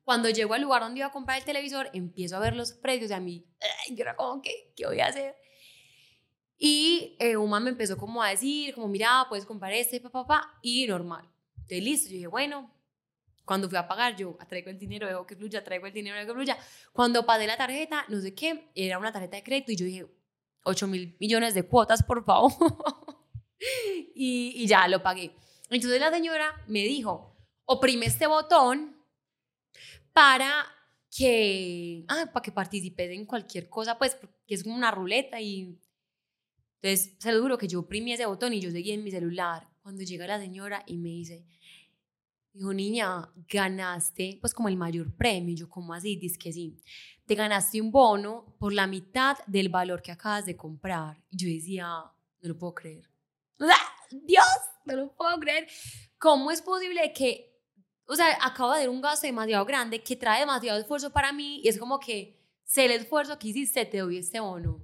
Cuando 0.03 0.29
llego 0.29 0.53
al 0.53 0.63
lugar 0.63 0.83
donde 0.83 0.99
iba 0.99 1.07
a 1.07 1.13
comprar 1.13 1.39
el 1.39 1.45
televisor, 1.45 1.89
empiezo 1.93 2.37
a 2.37 2.41
ver 2.41 2.57
los 2.57 2.73
precios 2.73 3.11
y 3.11 3.15
a 3.15 3.21
mí, 3.21 3.47
yo 3.91 4.03
era 4.03 4.17
como, 4.17 4.43
¿qué, 4.43 4.73
qué 4.77 4.87
voy 4.87 5.01
a 5.01 5.07
hacer? 5.07 5.35
Y 6.59 7.17
eh, 7.19 7.37
Uma 7.37 7.61
me 7.61 7.71
empezó 7.71 7.97
como 7.97 8.23
a 8.23 8.31
decir, 8.31 8.75
como, 8.75 8.89
mira, 8.89 9.27
puedes 9.29 9.47
comprar 9.47 9.73
este, 9.73 10.01
papá, 10.01 10.27
papá, 10.27 10.59
y 10.63 10.87
normal. 10.87 11.29
Entonces, 11.57 11.83
listo, 11.83 12.09
yo 12.09 12.15
dije, 12.15 12.27
bueno, 12.27 12.74
cuando 13.45 13.69
fui 13.69 13.79
a 13.79 13.87
pagar, 13.87 14.17
yo 14.17 14.37
traigo 14.49 14.71
el 14.71 14.79
dinero, 14.79 15.07
dejo 15.07 15.27
que 15.27 15.37
fluya, 15.37 15.63
traigo 15.63 15.87
el 15.87 15.93
dinero, 15.93 16.17
dejo 16.17 16.29
que 16.29 16.35
fluya. 16.35 16.59
Cuando 16.93 17.27
pagué 17.27 17.47
la 17.47 17.57
tarjeta, 17.57 18.05
no 18.09 18.21
sé 18.21 18.35
qué, 18.35 18.71
era 18.75 18.99
una 18.99 19.13
tarjeta 19.13 19.37
de 19.37 19.43
crédito 19.43 19.73
y 19.73 19.77
yo 19.77 19.85
dije, 19.85 20.07
8 20.65 20.87
mil 20.87 21.17
millones 21.21 21.55
de 21.55 21.65
cuotas, 21.65 22.03
por 22.03 22.25
favor. 22.25 22.53
y, 24.15 24.55
y 24.57 24.67
ya 24.67 24.89
lo 24.89 25.03
pagué. 25.03 25.35
Entonces 25.71 26.01
la 26.01 26.11
señora 26.11 26.63
me 26.67 26.81
dijo, 26.85 27.37
oprime 27.67 28.07
este 28.07 28.27
botón 28.27 28.97
para 30.13 30.67
que, 31.15 32.05
ah, 32.09 32.31
para 32.33 32.43
que 32.43 32.53
participes 32.53 33.11
en 33.11 33.27
cualquier 33.27 33.69
cosa, 33.69 33.99
pues, 33.99 34.17
que 34.47 34.55
es 34.55 34.63
como 34.63 34.75
una 34.75 34.91
ruleta 34.91 35.41
y 35.41 35.79
entonces 36.83 37.17
se 37.19 37.33
lo 37.33 37.41
juro 37.41 37.57
que 37.57 37.69
yo 37.69 37.81
oprimí 37.81 38.13
ese 38.13 38.27
botón 38.27 38.53
y 38.53 38.61
yo 38.61 38.71
seguí 38.71 38.93
en 38.93 39.05
mi 39.05 39.11
celular. 39.11 39.69
Cuando 39.83 40.03
llega 40.03 40.27
la 40.27 40.39
señora 40.39 40.83
y 40.87 40.99
me 40.99 41.09
dice, 41.09 41.47
Dijo, 42.55 42.73
niña, 42.73 43.29
ganaste 43.49 44.39
pues 44.41 44.55
como 44.55 44.69
el 44.69 44.77
mayor 44.77 45.13
premio. 45.17 45.57
Yo, 45.57 45.69
¿cómo 45.69 45.93
así? 45.93 46.15
Dice 46.15 46.39
que 46.39 46.53
sí. 46.53 46.79
Te 47.27 47.35
ganaste 47.35 47.81
un 47.81 47.91
bono 47.91 48.55
por 48.61 48.73
la 48.73 48.87
mitad 48.87 49.37
del 49.49 49.69
valor 49.69 50.01
que 50.01 50.13
acabas 50.13 50.47
de 50.47 50.57
comprar. 50.57 51.21
Y 51.31 51.37
yo 51.37 51.49
decía, 51.49 51.87
no 51.89 52.49
lo 52.49 52.57
puedo 52.57 52.73
creer. 52.75 53.11
Dios, 54.11 54.47
no 54.85 54.95
lo 54.95 55.13
puedo 55.17 55.37
creer. 55.41 55.67
¿Cómo 56.17 56.53
es 56.53 56.63
posible 56.63 57.13
que, 57.13 57.61
o 58.07 58.15
sea, 58.15 58.39
acabo 58.41 58.73
de 58.75 58.81
dar 58.81 58.89
un 58.89 59.01
gasto 59.01 59.27
demasiado 59.27 59.65
grande 59.65 60.01
que 60.01 60.15
trae 60.15 60.41
demasiado 60.41 60.79
esfuerzo 60.79 61.11
para 61.11 61.33
mí 61.33 61.61
y 61.65 61.69
es 61.69 61.77
como 61.77 61.99
que 61.99 62.41
sé 62.63 62.85
el 62.85 62.93
esfuerzo 62.93 63.37
que 63.37 63.49
hiciste, 63.49 63.85
te 63.85 63.99
doy 63.99 64.19
este 64.19 64.39
bono? 64.39 64.81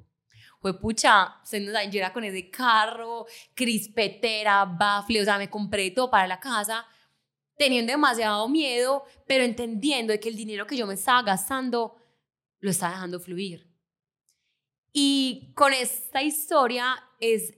Fue 0.60 0.78
pucha, 0.78 1.36
se 1.44 1.60
nos 1.60 1.72
yo 1.90 2.00
era 2.00 2.12
con 2.12 2.24
ese 2.24 2.50
carro, 2.50 3.26
crispetera, 3.54 4.64
bafle, 4.64 5.22
o 5.22 5.24
sea, 5.24 5.38
me 5.38 5.48
compré 5.48 5.92
todo 5.92 6.10
para 6.10 6.26
la 6.26 6.40
casa 6.40 6.84
teniendo 7.60 7.92
demasiado 7.92 8.48
miedo, 8.48 9.04
pero 9.26 9.44
entendiendo 9.44 10.14
de 10.14 10.18
que 10.18 10.30
el 10.30 10.34
dinero 10.34 10.66
que 10.66 10.78
yo 10.78 10.86
me 10.86 10.94
estaba 10.94 11.22
gastando 11.22 11.94
lo 12.58 12.70
estaba 12.70 12.94
dejando 12.94 13.20
fluir. 13.20 13.70
Y 14.94 15.52
con 15.54 15.74
esta 15.74 16.22
historia 16.22 16.96
es 17.20 17.52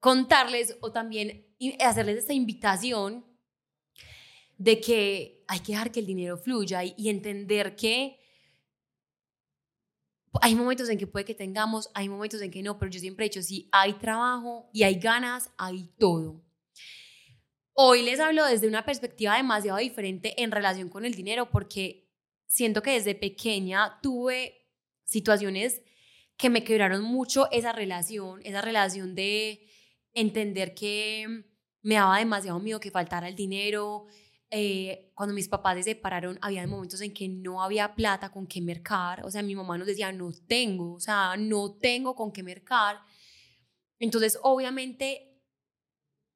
contarles 0.00 0.76
o 0.80 0.90
también 0.90 1.46
hacerles 1.78 2.18
esta 2.18 2.32
invitación 2.32 3.24
de 4.58 4.80
que 4.80 5.44
hay 5.46 5.60
que 5.60 5.70
dejar 5.70 5.92
que 5.92 6.00
el 6.00 6.06
dinero 6.06 6.36
fluya 6.36 6.82
y, 6.82 6.92
y 6.98 7.08
entender 7.08 7.76
que 7.76 8.18
hay 10.40 10.56
momentos 10.56 10.88
en 10.88 10.98
que 10.98 11.06
puede 11.06 11.24
que 11.24 11.36
tengamos, 11.36 11.88
hay 11.94 12.08
momentos 12.08 12.40
en 12.40 12.50
que 12.50 12.64
no, 12.64 12.80
pero 12.80 12.90
yo 12.90 12.98
siempre 12.98 13.26
he 13.26 13.28
dicho, 13.28 13.42
si 13.42 13.68
hay 13.70 13.92
trabajo 13.92 14.68
y 14.72 14.82
hay 14.82 14.96
ganas, 14.96 15.52
hay 15.56 15.84
todo. 15.98 16.43
Hoy 17.76 18.02
les 18.02 18.20
hablo 18.20 18.44
desde 18.44 18.68
una 18.68 18.84
perspectiva 18.84 19.36
demasiado 19.36 19.78
diferente 19.78 20.40
en 20.40 20.52
relación 20.52 20.88
con 20.88 21.04
el 21.04 21.14
dinero 21.14 21.50
porque 21.50 22.08
siento 22.46 22.82
que 22.82 22.92
desde 22.92 23.16
pequeña 23.16 23.98
tuve 24.00 24.68
situaciones 25.02 25.82
que 26.36 26.50
me 26.50 26.62
quebraron 26.62 27.02
mucho 27.02 27.50
esa 27.50 27.72
relación, 27.72 28.40
esa 28.44 28.60
relación 28.60 29.16
de 29.16 29.66
entender 30.12 30.72
que 30.74 31.46
me 31.82 31.96
daba 31.96 32.18
demasiado 32.18 32.60
miedo 32.60 32.78
que 32.78 32.92
faltara 32.92 33.26
el 33.26 33.34
dinero. 33.34 34.06
Eh, 34.52 35.10
cuando 35.16 35.34
mis 35.34 35.48
papás 35.48 35.78
se 35.78 35.82
separaron, 35.82 36.38
había 36.42 36.64
momentos 36.68 37.00
en 37.00 37.12
que 37.12 37.28
no 37.28 37.60
había 37.60 37.96
plata 37.96 38.30
con 38.30 38.46
qué 38.46 38.60
mercar. 38.60 39.26
O 39.26 39.32
sea, 39.32 39.42
mi 39.42 39.56
mamá 39.56 39.76
nos 39.78 39.88
decía, 39.88 40.12
no 40.12 40.30
tengo, 40.46 40.92
o 40.94 41.00
sea, 41.00 41.34
no 41.36 41.74
tengo 41.74 42.14
con 42.14 42.30
qué 42.30 42.44
mercar. 42.44 43.00
Entonces, 43.98 44.38
obviamente, 44.44 45.33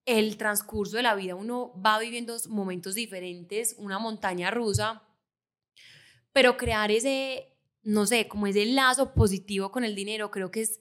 el 0.08 0.36
transcurso 0.36 0.96
de 0.96 1.02
la 1.02 1.14
vida 1.14 1.34
uno 1.34 1.72
va 1.80 1.98
viviendo 1.98 2.36
momentos 2.48 2.94
diferentes, 2.94 3.74
una 3.78 3.98
montaña 3.98 4.50
rusa, 4.50 5.02
pero 6.32 6.56
crear 6.56 6.90
ese, 6.90 7.56
no 7.82 8.06
sé, 8.06 8.26
como 8.26 8.46
ese 8.46 8.66
lazo 8.66 9.14
positivo 9.14 9.70
con 9.70 9.84
el 9.84 9.94
dinero, 9.94 10.30
creo 10.30 10.50
que 10.50 10.62
es 10.62 10.80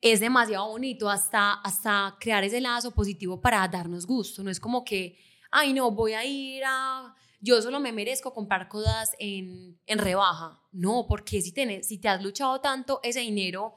es 0.00 0.20
demasiado 0.20 0.68
bonito 0.68 1.08
hasta, 1.08 1.54
hasta 1.54 2.16
crear 2.20 2.44
ese 2.44 2.60
lazo 2.60 2.92
positivo 2.92 3.40
para 3.40 3.66
darnos 3.68 4.06
gusto. 4.06 4.42
No 4.42 4.50
es 4.50 4.60
como 4.60 4.84
que, 4.84 5.18
ay, 5.50 5.72
no, 5.72 5.90
voy 5.90 6.12
a 6.12 6.24
ir 6.24 6.62
a... 6.66 7.14
Yo 7.40 7.60
solo 7.60 7.80
me 7.80 7.92
merezco 7.92 8.32
comprar 8.32 8.68
cosas 8.68 9.12
en, 9.18 9.78
en 9.86 9.98
rebaja. 9.98 10.60
No, 10.72 11.06
porque 11.08 11.40
si, 11.40 11.52
tenés, 11.52 11.86
si 11.86 11.98
te 11.98 12.08
has 12.08 12.22
luchado 12.22 12.60
tanto 12.60 13.00
ese 13.02 13.20
dinero, 13.20 13.74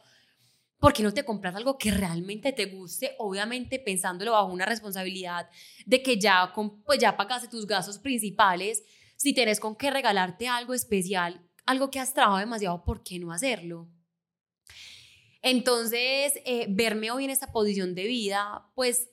¿por 0.79 0.93
qué 0.93 1.03
no 1.03 1.13
te 1.13 1.25
compras 1.25 1.55
algo 1.55 1.77
que 1.77 1.91
realmente 1.91 2.53
te 2.53 2.65
guste? 2.65 3.15
Obviamente 3.19 3.79
pensándolo 3.79 4.31
bajo 4.31 4.51
una 4.51 4.65
responsabilidad 4.65 5.49
de 5.85 6.01
que 6.01 6.19
ya, 6.19 6.53
pues 6.85 6.99
ya 6.99 7.15
pagaste 7.15 7.47
tus 7.47 7.67
gastos 7.67 7.99
principales. 7.99 8.83
Si 9.17 9.33
tenés 9.33 9.59
con 9.59 9.75
qué 9.75 9.91
regalarte 9.91 10.47
algo 10.47 10.73
especial, 10.73 11.45
algo 11.65 11.91
que 11.91 11.99
has 11.99 12.13
trabajado 12.13 12.39
demasiado, 12.39 12.83
¿por 12.83 13.03
qué 13.03 13.19
no 13.19 13.31
hacerlo? 13.31 13.89
Entonces, 15.41 16.33
eh, 16.45 16.65
verme 16.69 17.11
hoy 17.11 17.25
en 17.25 17.29
esta 17.29 17.51
posición 17.51 17.95
de 17.95 18.05
vida, 18.05 18.71
pues 18.75 19.09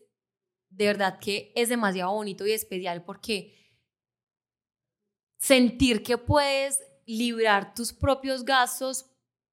de 0.71 0.87
verdad 0.87 1.19
que 1.19 1.53
es 1.55 1.69
demasiado 1.69 2.13
bonito 2.13 2.47
y 2.47 2.53
especial 2.53 3.05
porque 3.05 3.55
sentir 5.39 6.03
que 6.03 6.19
puedes 6.19 6.81
librar 7.07 7.75
tus 7.75 7.93
propios 7.93 8.45
gastos 8.45 9.07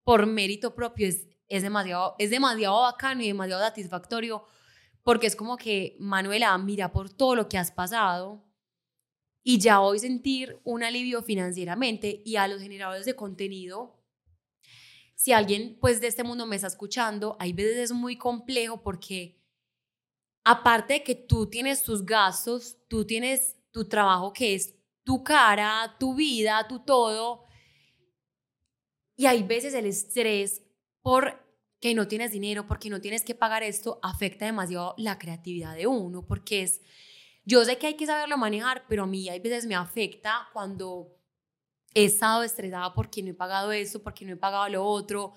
por 0.04 0.26
mérito 0.26 0.74
propio 0.74 1.08
es, 1.08 1.28
es, 1.56 1.64
demasiado, 1.64 2.16
es 2.18 2.30
demasiado 2.30 2.82
bacano 2.82 3.22
y 3.22 3.28
demasiado 3.28 3.62
satisfactorio 3.62 4.44
porque 5.04 5.28
es 5.28 5.36
como 5.36 5.58
que, 5.58 5.98
Manuela, 6.00 6.58
mira 6.58 6.92
por 6.92 7.10
todo 7.10 7.36
lo 7.36 7.50
que 7.50 7.58
has 7.58 7.72
pasado 7.72 8.44
y 9.44 9.60
ya 9.60 9.82
hoy 9.82 10.00
sentir 10.00 10.60
un 10.64 10.84
alivio 10.84 11.22
financieramente 11.22 12.22
y 12.26 12.38
a 12.38 12.48
los 12.48 12.62
generadores 12.62 13.06
de 13.06 13.16
contenido. 13.16 14.02
Si 15.16 15.34
alguien 15.34 15.78
pues 15.80 16.00
de 16.02 16.08
este 16.08 16.24
mundo 16.24 16.46
me 16.46 16.56
está 16.56 16.68
escuchando, 16.68 17.36
hay 17.40 17.54
veces 17.54 17.78
es 17.78 17.92
muy 17.92 18.18
complejo 18.18 18.82
porque 18.82 19.42
aparte 20.44 20.94
de 20.94 21.04
que 21.04 21.16
tú 21.16 21.50
tienes 21.50 21.84
tus 21.84 22.06
gastos, 22.06 22.78
tú 22.88 23.06
tienes 23.06 23.58
tu 23.72 23.88
trabajo 23.88 24.32
que 24.32 24.56
es 24.56 24.74
tu 25.04 25.24
cara, 25.24 25.98
tu 26.00 26.16
vida, 26.16 26.66
tu 26.68 26.80
todo, 26.80 27.44
y 29.16 29.26
hay 29.26 29.44
veces 29.44 29.74
el 29.74 29.86
estrés 29.86 30.64
por 31.02 31.43
que 31.84 31.94
no 31.94 32.08
tienes 32.08 32.32
dinero, 32.32 32.66
porque 32.66 32.90
no 32.90 33.02
tienes 33.02 33.26
que 33.26 33.36
pagar 33.36 33.62
esto, 33.62 34.00
afecta 34.02 34.46
demasiado 34.46 34.96
la 34.98 35.20
creatividad 35.20 35.76
de 35.76 35.86
uno, 35.86 36.26
porque 36.26 36.62
es, 36.62 36.80
yo 37.44 37.66
sé 37.66 37.78
que 37.78 37.88
hay 37.88 37.96
que 37.96 38.06
saberlo 38.06 38.38
manejar, 38.38 38.86
pero 38.88 39.04
a 39.04 39.06
mí 39.06 39.28
hay 39.28 39.42
veces 39.42 39.66
me 39.66 39.76
afecta 39.76 40.48
cuando 40.54 41.14
he 41.94 42.06
estado 42.06 42.44
estresada 42.44 42.94
porque 42.94 43.22
no 43.22 43.32
he 43.32 43.34
pagado 43.34 43.74
esto, 43.74 44.02
porque 44.02 44.24
no 44.24 44.32
he 44.32 44.38
pagado 44.38 44.70
lo 44.70 44.86
otro. 44.86 45.34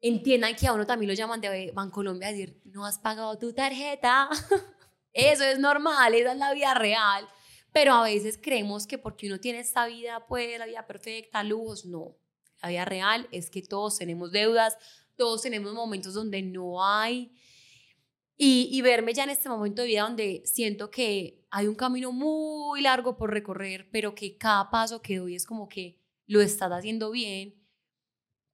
Entiendan 0.00 0.56
que 0.56 0.66
a 0.66 0.72
uno 0.72 0.84
también 0.84 1.06
lo 1.06 1.14
llaman 1.14 1.40
de 1.40 1.70
Bancolombia 1.72 2.26
a 2.26 2.32
decir, 2.32 2.60
no 2.64 2.84
has 2.84 2.98
pagado 2.98 3.38
tu 3.38 3.52
tarjeta. 3.52 4.28
Eso 5.12 5.44
es 5.44 5.60
normal, 5.60 6.14
esa 6.14 6.32
es 6.32 6.38
la 6.38 6.52
vida 6.52 6.74
real. 6.74 7.28
Pero 7.72 7.94
a 7.94 8.02
veces 8.02 8.40
creemos 8.42 8.88
que 8.88 8.98
porque 8.98 9.28
uno 9.28 9.38
tiene 9.38 9.60
esta 9.60 9.86
vida, 9.86 10.26
pues 10.26 10.58
la 10.58 10.66
vida 10.66 10.84
perfecta, 10.88 11.44
lujos, 11.44 11.86
no. 11.86 12.16
La 12.60 12.70
vida 12.70 12.84
real 12.84 13.28
es 13.30 13.50
que 13.50 13.62
todos 13.62 13.98
tenemos 13.98 14.32
deudas, 14.32 14.76
todos 15.20 15.42
tenemos 15.42 15.74
momentos 15.74 16.14
donde 16.14 16.40
no 16.40 16.82
hay. 16.82 17.30
Y, 18.38 18.70
y 18.72 18.80
verme 18.80 19.12
ya 19.12 19.24
en 19.24 19.28
este 19.28 19.50
momento 19.50 19.82
de 19.82 19.88
vida 19.88 20.00
donde 20.04 20.40
siento 20.46 20.90
que 20.90 21.44
hay 21.50 21.66
un 21.66 21.74
camino 21.74 22.10
muy 22.10 22.80
largo 22.80 23.18
por 23.18 23.30
recorrer, 23.30 23.86
pero 23.92 24.14
que 24.14 24.38
cada 24.38 24.70
paso 24.70 25.02
que 25.02 25.18
doy 25.18 25.34
es 25.34 25.44
como 25.44 25.68
que 25.68 25.98
lo 26.26 26.40
estás 26.40 26.72
haciendo 26.72 27.10
bien. 27.10 27.54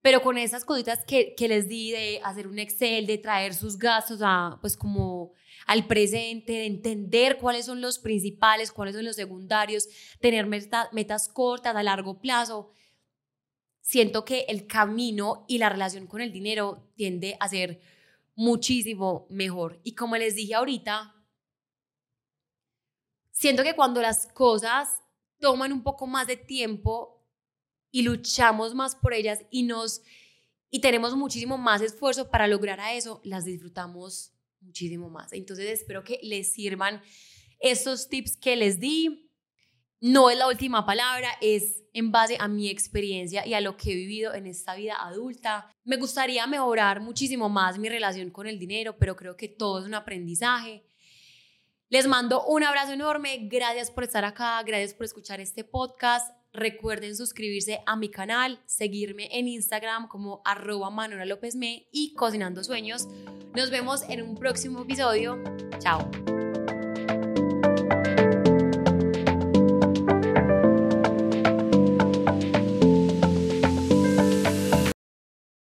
Pero 0.03 0.23
con 0.23 0.39
esas 0.39 0.65
cositas 0.65 1.05
que, 1.05 1.37
que 1.37 1.47
les 1.47 1.69
di 1.69 1.93
de 1.93 2.21
hacer 2.25 2.49
un 2.49 2.59
Excel, 2.59 3.07
de 3.07 3.19
traer 3.19 3.55
sus 3.55 3.79
gastos 3.79 4.19
a, 4.21 4.59
pues 4.61 4.77
como 4.77 5.35
al 5.69 5.87
presente, 5.87 6.53
de 6.53 6.67
entender 6.67 7.39
cuáles 7.39 7.67
son 7.67 7.81
los 7.81 8.01
principales, 8.01 8.73
cuáles 8.73 8.97
son 8.97 9.05
los 9.05 9.15
secundarios, 9.15 9.87
tener 10.21 10.47
metas 10.47 11.29
cortas 11.29 11.77
a 11.77 11.83
largo 11.85 12.21
plazo, 12.21 12.73
siento 13.87 14.25
que 14.25 14.47
el 14.49 14.67
camino 14.67 15.45
y 15.47 15.59
la 15.59 15.69
relación 15.69 16.09
con 16.09 16.21
el 16.21 16.33
dinero 16.33 16.91
tiende 16.97 17.37
a 17.39 17.49
ser 17.49 17.81
muchísimo 18.35 19.29
mejor. 19.31 19.81
Y 19.85 19.95
como 19.95 20.17
les 20.17 20.35
dije 20.35 20.55
ahorita, 20.55 21.15
siento 23.31 23.63
que 23.63 23.77
cuando 23.77 24.03
las 24.03 24.27
cosas 24.27 24.89
toman 25.39 25.73
un 25.73 25.85
poco 25.85 26.09
más 26.09 26.27
de 26.27 26.37
tiempo 26.37 27.25
y 27.93 28.03
luchamos 28.03 28.75
más 28.75 28.97
por 28.97 29.15
ellas 29.15 29.45
y 29.51 29.63
nos 29.63 30.03
y 30.69 30.81
tenemos 30.81 31.15
muchísimo 31.15 31.57
más 31.57 31.81
esfuerzo 31.81 32.29
para 32.29 32.49
lograr 32.49 32.81
a 32.81 32.93
eso, 32.93 33.21
las 33.23 33.45
disfrutamos 33.45 34.33
muchísimo 34.61 35.09
más. 35.09 35.33
Entonces 35.33 35.71
espero 35.71 36.03
que 36.03 36.19
les 36.25 36.51
sirvan 36.53 37.01
estos 37.61 38.09
tips 38.09 38.37
que 38.37 38.57
les 38.57 38.81
di. 38.81 39.26
No 40.01 40.31
es 40.31 40.39
la 40.39 40.47
última 40.47 40.85
palabra, 40.85 41.31
es 41.41 41.85
en 41.93 42.13
base 42.13 42.37
a 42.39 42.49
mi 42.49 42.69
experiencia 42.69 43.47
y 43.47 43.55
a 43.55 43.61
lo 43.61 43.77
que 43.77 43.93
he 43.93 43.95
vivido 43.95 44.35
en 44.35 44.47
esta 44.47 44.75
vida 44.75 44.97
adulta. 45.01 45.71
Me 45.85 45.97
gustaría 45.97 46.47
mejorar 46.47 47.01
muchísimo 47.01 47.49
más 47.49 47.79
mi 47.79 47.89
relación 47.89 48.31
con 48.31 48.47
el 48.47 48.59
dinero, 48.59 48.97
pero 48.99 49.17
creo 49.17 49.37
que 49.37 49.49
todo 49.49 49.81
es 49.81 49.87
un 49.87 49.95
aprendizaje. 49.95 50.85
Les 51.89 52.07
mando 52.07 52.45
un 52.45 52.65
abrazo 52.65 52.93
enorme. 52.93 53.39
Gracias 53.43 53.91
por 53.91 54.05
estar 54.05 54.25
acá. 54.25 54.63
Gracias 54.65 54.93
por 54.93 55.07
escuchar 55.07 55.41
este 55.41 55.65
podcast. 55.65 56.37
Recuerden 56.53 57.15
suscribirse 57.15 57.81
a 57.87 57.97
mi 57.97 58.11
canal, 58.11 58.61
seguirme 58.67 59.29
en 59.31 59.47
Instagram 59.47 60.09
como 60.09 60.41
arroba 60.45 60.91
Manuela 60.91 61.27
López 61.27 61.55
Me 61.55 61.87
y 61.93 62.15
Cocinando 62.15 62.65
Sueños. 62.65 63.07
Nos 63.55 63.71
vemos 63.71 64.03
en 64.09 64.23
un 64.23 64.37
próximo 64.37 64.83
episodio. 64.83 65.43
Chao. 65.79 66.11